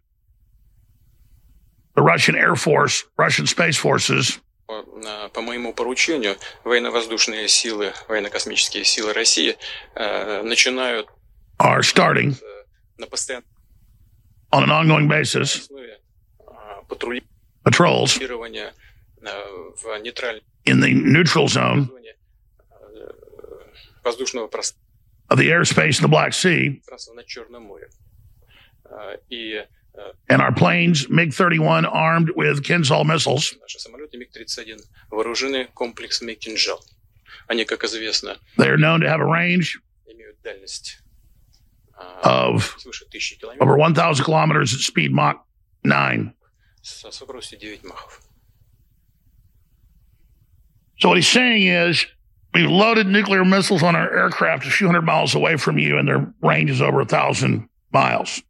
the 1.94 2.02
Russian 2.02 2.34
Air 2.34 2.56
Force, 2.56 3.04
Russian 3.18 3.46
Space 3.46 3.76
Forces, 3.76 4.40
по 5.32 5.40
моему 5.42 5.74
поручению 5.74 6.36
военно-воздушные 6.64 7.48
силы, 7.48 7.92
военно-космические 8.08 8.84
силы 8.84 9.12
России 9.12 9.56
начинают 9.96 11.08
are 11.58 11.82
starting 11.82 12.34
на 12.98 13.06
постоянном 13.06 13.44
on 14.52 14.62
an 14.62 14.70
ongoing 14.70 15.08
basis 15.08 15.68
patrols 17.64 18.18
в 18.18 19.98
нейтральном 20.00 20.42
in 20.64 20.80
the 20.80 20.92
neutral 20.92 21.48
zone 21.48 21.88
воздушного 24.04 24.48
пространства 24.48 24.80
of 25.30 25.38
the 25.38 25.50
airspace 25.50 25.98
in 25.98 26.02
the 26.02 26.08
Black 26.08 26.32
Sea 26.32 26.80
and 30.29 30.41
our 30.41 30.51
planes, 30.51 31.09
MiG 31.09 31.33
31, 31.33 31.85
armed 31.85 32.31
with 32.35 32.63
Kinzhal 32.63 33.05
missiles. 33.05 33.55
They're 38.57 38.77
known 38.77 39.01
to 39.01 39.09
have 39.09 39.19
a 39.19 39.25
range 39.25 39.79
of 42.23 42.75
over 43.59 43.77
1,000 43.77 44.23
kilometers 44.23 44.73
at 44.73 44.79
speed 44.81 45.11
Mach 45.11 45.43
9. 45.83 46.33
So, 50.99 51.09
what 51.09 51.17
he's 51.17 51.27
saying 51.27 51.67
is, 51.67 52.05
we've 52.53 52.69
loaded 52.69 53.07
nuclear 53.07 53.45
missiles 53.45 53.83
on 53.83 53.95
our 53.95 54.11
aircraft 54.15 54.65
a 54.65 54.69
few 54.69 54.87
hundred 54.87 55.03
miles 55.03 55.35
away 55.35 55.57
from 55.57 55.77
you, 55.77 55.97
and 55.97 56.07
their 56.07 56.33
range 56.41 56.69
is 56.69 56.81
over 56.81 56.97
1,000 56.97 57.67
miles. 57.91 58.41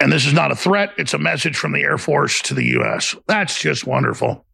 And 0.00 0.10
this 0.10 0.26
is 0.26 0.32
not 0.32 0.50
a 0.50 0.56
threat, 0.56 0.94
it's 0.96 1.12
a 1.12 1.18
message 1.18 1.58
from 1.58 1.72
the 1.72 1.82
Air 1.82 1.98
Force 1.98 2.40
to 2.42 2.54
the 2.54 2.64
U.S. 2.64 3.14
That's 3.26 3.60
just 3.60 3.86
wonderful. 3.86 4.46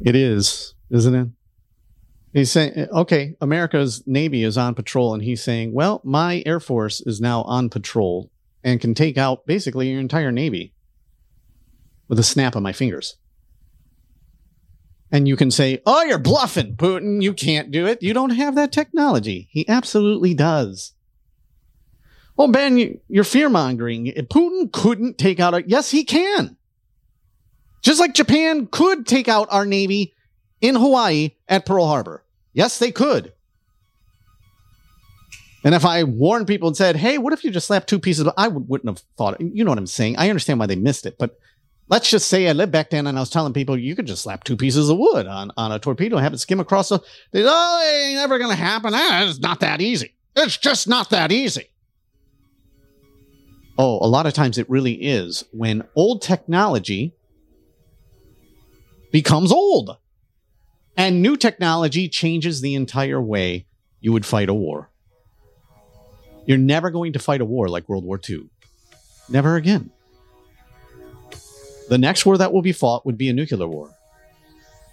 It 0.00 0.16
is, 0.16 0.74
isn't 0.90 1.14
it? 1.14 1.28
He's 2.32 2.50
saying, 2.50 2.88
okay, 2.90 3.36
America's 3.40 4.02
Navy 4.06 4.42
is 4.42 4.58
on 4.58 4.74
patrol, 4.74 5.14
and 5.14 5.22
he's 5.22 5.42
saying, 5.42 5.72
well, 5.72 6.00
my 6.02 6.42
Air 6.46 6.60
Force 6.60 7.00
is 7.02 7.20
now 7.20 7.42
on 7.42 7.68
patrol 7.68 8.30
and 8.64 8.80
can 8.80 8.94
take 8.94 9.16
out 9.16 9.46
basically 9.46 9.90
your 9.90 10.00
entire 10.00 10.32
Navy 10.32 10.72
with 12.08 12.18
a 12.18 12.24
snap 12.24 12.56
of 12.56 12.62
my 12.62 12.72
fingers. 12.72 13.16
And 15.12 15.28
you 15.28 15.36
can 15.36 15.50
say, 15.50 15.82
oh, 15.84 16.02
you're 16.04 16.18
bluffing, 16.18 16.74
Putin. 16.76 17.22
You 17.22 17.34
can't 17.34 17.70
do 17.70 17.86
it. 17.86 18.02
You 18.02 18.14
don't 18.14 18.30
have 18.30 18.54
that 18.54 18.72
technology. 18.72 19.48
He 19.50 19.68
absolutely 19.68 20.32
does. 20.32 20.94
Oh, 22.42 22.48
Ben, 22.48 22.76
you- 22.76 22.98
you're 23.08 23.22
fear 23.22 23.48
mongering. 23.48 24.06
Putin 24.06 24.72
couldn't 24.72 25.16
take 25.16 25.38
out 25.38 25.54
our. 25.54 25.60
Yes, 25.64 25.90
he 25.92 26.02
can. 26.02 26.56
Just 27.82 28.00
like 28.00 28.14
Japan 28.14 28.66
could 28.66 29.06
take 29.06 29.28
out 29.28 29.46
our 29.50 29.64
Navy 29.64 30.12
in 30.60 30.74
Hawaii 30.74 31.30
at 31.48 31.66
Pearl 31.66 31.86
Harbor. 31.86 32.24
Yes, 32.52 32.78
they 32.80 32.90
could. 32.90 33.32
And 35.64 35.72
if 35.74 35.84
I 35.84 36.02
warned 36.02 36.48
people 36.48 36.66
and 36.66 36.76
said, 36.76 36.96
hey, 36.96 37.18
what 37.18 37.32
if 37.32 37.44
you 37.44 37.50
just 37.52 37.68
slapped 37.68 37.88
two 37.88 38.00
pieces 38.00 38.26
of. 38.26 38.34
I 38.36 38.48
would- 38.48 38.68
wouldn't 38.68 38.88
have 38.90 39.04
thought. 39.16 39.40
You 39.40 39.64
know 39.64 39.70
what 39.70 39.78
I'm 39.78 39.86
saying. 39.86 40.16
I 40.18 40.28
understand 40.28 40.58
why 40.58 40.66
they 40.66 40.74
missed 40.74 41.06
it. 41.06 41.16
But 41.18 41.38
let's 41.88 42.10
just 42.10 42.26
say 42.28 42.48
I 42.48 42.52
lived 42.52 42.72
back 42.72 42.90
then 42.90 43.06
and 43.06 43.16
I 43.16 43.20
was 43.22 43.30
telling 43.30 43.52
people 43.52 43.78
you 43.78 43.94
could 43.94 44.06
just 44.06 44.22
slap 44.22 44.42
two 44.42 44.56
pieces 44.56 44.88
of 44.90 44.98
wood 44.98 45.28
on, 45.28 45.52
on 45.56 45.70
a 45.70 45.78
torpedo 45.78 46.16
and 46.16 46.24
have 46.24 46.32
it 46.34 46.38
skim 46.38 46.58
across 46.58 46.88
the. 46.88 46.98
They, 47.30 47.44
oh, 47.46 47.82
it 47.84 48.06
ain't 48.08 48.16
never 48.16 48.38
going 48.38 48.50
to 48.50 48.56
happen. 48.56 48.92
Ah, 48.96 49.22
it's 49.28 49.38
not 49.38 49.60
that 49.60 49.80
easy. 49.80 50.14
It's 50.34 50.56
just 50.56 50.88
not 50.88 51.10
that 51.10 51.30
easy. 51.30 51.68
Oh, 53.78 54.04
a 54.04 54.08
lot 54.08 54.26
of 54.26 54.34
times 54.34 54.58
it 54.58 54.68
really 54.68 54.92
is 54.92 55.44
when 55.52 55.82
old 55.96 56.22
technology 56.22 57.14
becomes 59.10 59.50
old 59.50 59.96
and 60.96 61.22
new 61.22 61.36
technology 61.36 62.08
changes 62.08 62.60
the 62.60 62.74
entire 62.74 63.20
way 63.20 63.66
you 64.00 64.12
would 64.12 64.26
fight 64.26 64.48
a 64.48 64.54
war. 64.54 64.90
You're 66.44 66.58
never 66.58 66.90
going 66.90 67.14
to 67.14 67.18
fight 67.18 67.40
a 67.40 67.44
war 67.44 67.68
like 67.68 67.88
World 67.88 68.04
War 68.04 68.20
II. 68.28 68.50
Never 69.28 69.56
again. 69.56 69.90
The 71.88 71.98
next 71.98 72.26
war 72.26 72.36
that 72.38 72.52
will 72.52 72.62
be 72.62 72.72
fought 72.72 73.06
would 73.06 73.16
be 73.16 73.28
a 73.28 73.32
nuclear 73.32 73.66
war. 73.66 73.90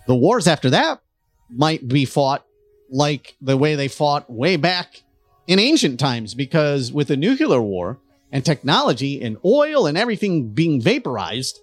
The 0.08 0.16
wars 0.16 0.48
after 0.48 0.70
that 0.70 1.02
might 1.50 1.88
be 1.88 2.06
fought 2.06 2.46
like 2.90 3.36
the 3.42 3.58
way 3.58 3.76
they 3.76 3.88
fought 3.88 4.30
way 4.30 4.56
back 4.56 5.02
in 5.48 5.60
ancient 5.60 6.00
times, 6.00 6.34
because 6.34 6.92
with 6.92 7.10
a 7.12 7.18
nuclear 7.18 7.62
war 7.62 8.00
and 8.32 8.46
technology 8.46 9.22
and 9.22 9.38
oil 9.44 9.88
and 9.88 9.98
everything 9.98 10.50
being 10.50 10.82
vaporized, 10.82 11.60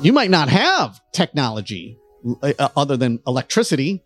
you 0.00 0.12
might 0.12 0.30
not 0.30 0.48
have 0.48 1.00
technology 1.12 1.98
uh, 2.42 2.68
other 2.76 2.96
than 2.96 3.20
electricity, 3.26 4.02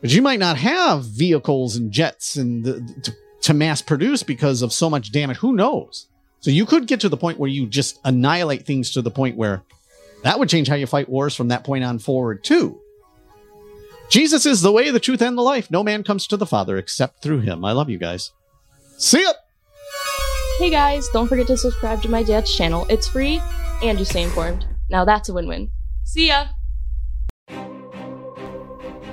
but 0.00 0.10
you 0.10 0.22
might 0.22 0.38
not 0.38 0.56
have 0.56 1.04
vehicles 1.04 1.76
and 1.76 1.90
jets 1.90 2.36
and 2.36 2.64
the, 2.64 3.00
to, 3.02 3.12
to 3.42 3.54
mass 3.54 3.82
produce 3.82 4.22
because 4.22 4.62
of 4.62 4.72
so 4.72 4.88
much 4.88 5.12
damage. 5.12 5.38
Who 5.38 5.52
knows? 5.52 6.06
So 6.40 6.50
you 6.50 6.64
could 6.64 6.86
get 6.86 7.00
to 7.00 7.10
the 7.10 7.18
point 7.18 7.38
where 7.38 7.50
you 7.50 7.66
just 7.66 7.98
annihilate 8.04 8.64
things 8.64 8.92
to 8.92 9.02
the 9.02 9.10
point 9.10 9.36
where 9.36 9.62
that 10.22 10.38
would 10.38 10.48
change 10.48 10.68
how 10.68 10.74
you 10.74 10.86
fight 10.86 11.08
wars 11.08 11.34
from 11.34 11.48
that 11.48 11.64
point 11.64 11.84
on 11.84 11.98
forward 11.98 12.42
too. 12.42 12.80
Jesus 14.08 14.44
is 14.44 14.60
the 14.60 14.72
way, 14.72 14.90
the 14.90 15.00
truth, 15.00 15.22
and 15.22 15.38
the 15.38 15.42
life. 15.42 15.70
No 15.70 15.84
man 15.84 16.02
comes 16.02 16.26
to 16.26 16.36
the 16.36 16.46
Father 16.46 16.76
except 16.76 17.22
through 17.22 17.40
him. 17.40 17.64
I 17.64 17.72
love 17.72 17.88
you 17.88 17.98
guys. 17.98 18.32
See 18.98 19.22
ya. 19.22 19.32
Hey 20.60 20.68
guys, 20.68 21.08
don't 21.08 21.26
forget 21.26 21.46
to 21.46 21.56
subscribe 21.56 22.02
to 22.02 22.10
my 22.10 22.22
dad's 22.22 22.54
channel. 22.54 22.84
It's 22.90 23.08
free 23.08 23.40
and 23.82 23.98
you 23.98 24.04
stay 24.04 24.22
informed. 24.22 24.66
Now 24.90 25.06
that's 25.06 25.30
a 25.30 25.32
win 25.32 25.48
win. 25.48 25.70
See 26.04 26.26
ya! 26.26 26.48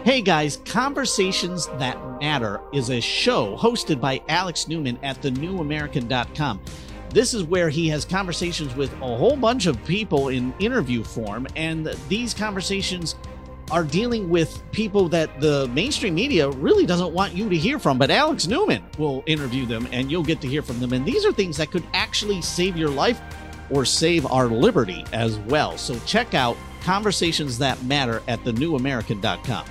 Hey 0.04 0.20
guys, 0.20 0.58
Conversations 0.66 1.68
That 1.80 1.98
Matter 2.20 2.60
is 2.74 2.90
a 2.90 3.00
show 3.00 3.56
hosted 3.56 4.02
by 4.02 4.22
Alex 4.28 4.68
Newman 4.68 5.00
at 5.04 5.22
thenewamerican.com. 5.22 6.60
This 7.12 7.34
is 7.34 7.46
where 7.46 7.70
he 7.70 7.88
has 7.88 8.04
conversations 8.04 8.76
with 8.76 8.92
a 8.96 8.98
whole 8.98 9.38
bunch 9.38 9.68
of 9.68 9.82
people 9.86 10.28
in 10.28 10.54
interview 10.60 11.02
form, 11.02 11.48
and 11.56 11.86
these 12.10 12.34
conversations 12.34 13.16
are 13.72 13.84
dealing 13.84 14.30
with 14.30 14.62
people 14.72 15.10
that 15.10 15.42
the 15.42 15.68
mainstream 15.70 16.16
media 16.16 16.50
really 16.50 16.86
doesn't 16.86 17.14
want 17.14 17.34
you 17.34 17.50
to 17.50 17.58
hear 17.58 17.80
from, 17.80 17.98
but 17.98 18.10
Alex 18.10 18.48
Newman 18.48 18.84
will 18.98 19.24
interview 19.26 19.66
them 19.66 19.88
and 19.92 20.10
you'll 20.10 20.24
get 20.24 20.42
to 20.42 20.48
hear 20.48 20.62
from 20.62 20.80
them. 20.80 20.94
And 20.94 21.06
these 21.06 21.26
are 21.26 21.32
things 21.32 21.58
that 21.58 21.72
could 21.72 21.84
actually 21.94 22.42
save 22.42 22.78
your 22.78 22.90
life 22.90 23.20
or 23.70 23.84
save 23.84 24.26
our 24.28 24.48
liberty 24.48 25.04
as 25.12 25.38
well. 25.40 25.78
So 25.78 26.00
check 26.06 26.34
out 26.34 26.56
Conversations 26.82 27.58
That 27.58 27.82
Matter 27.84 28.22
at 28.28 28.40
thenewamerican.com. 28.44 29.66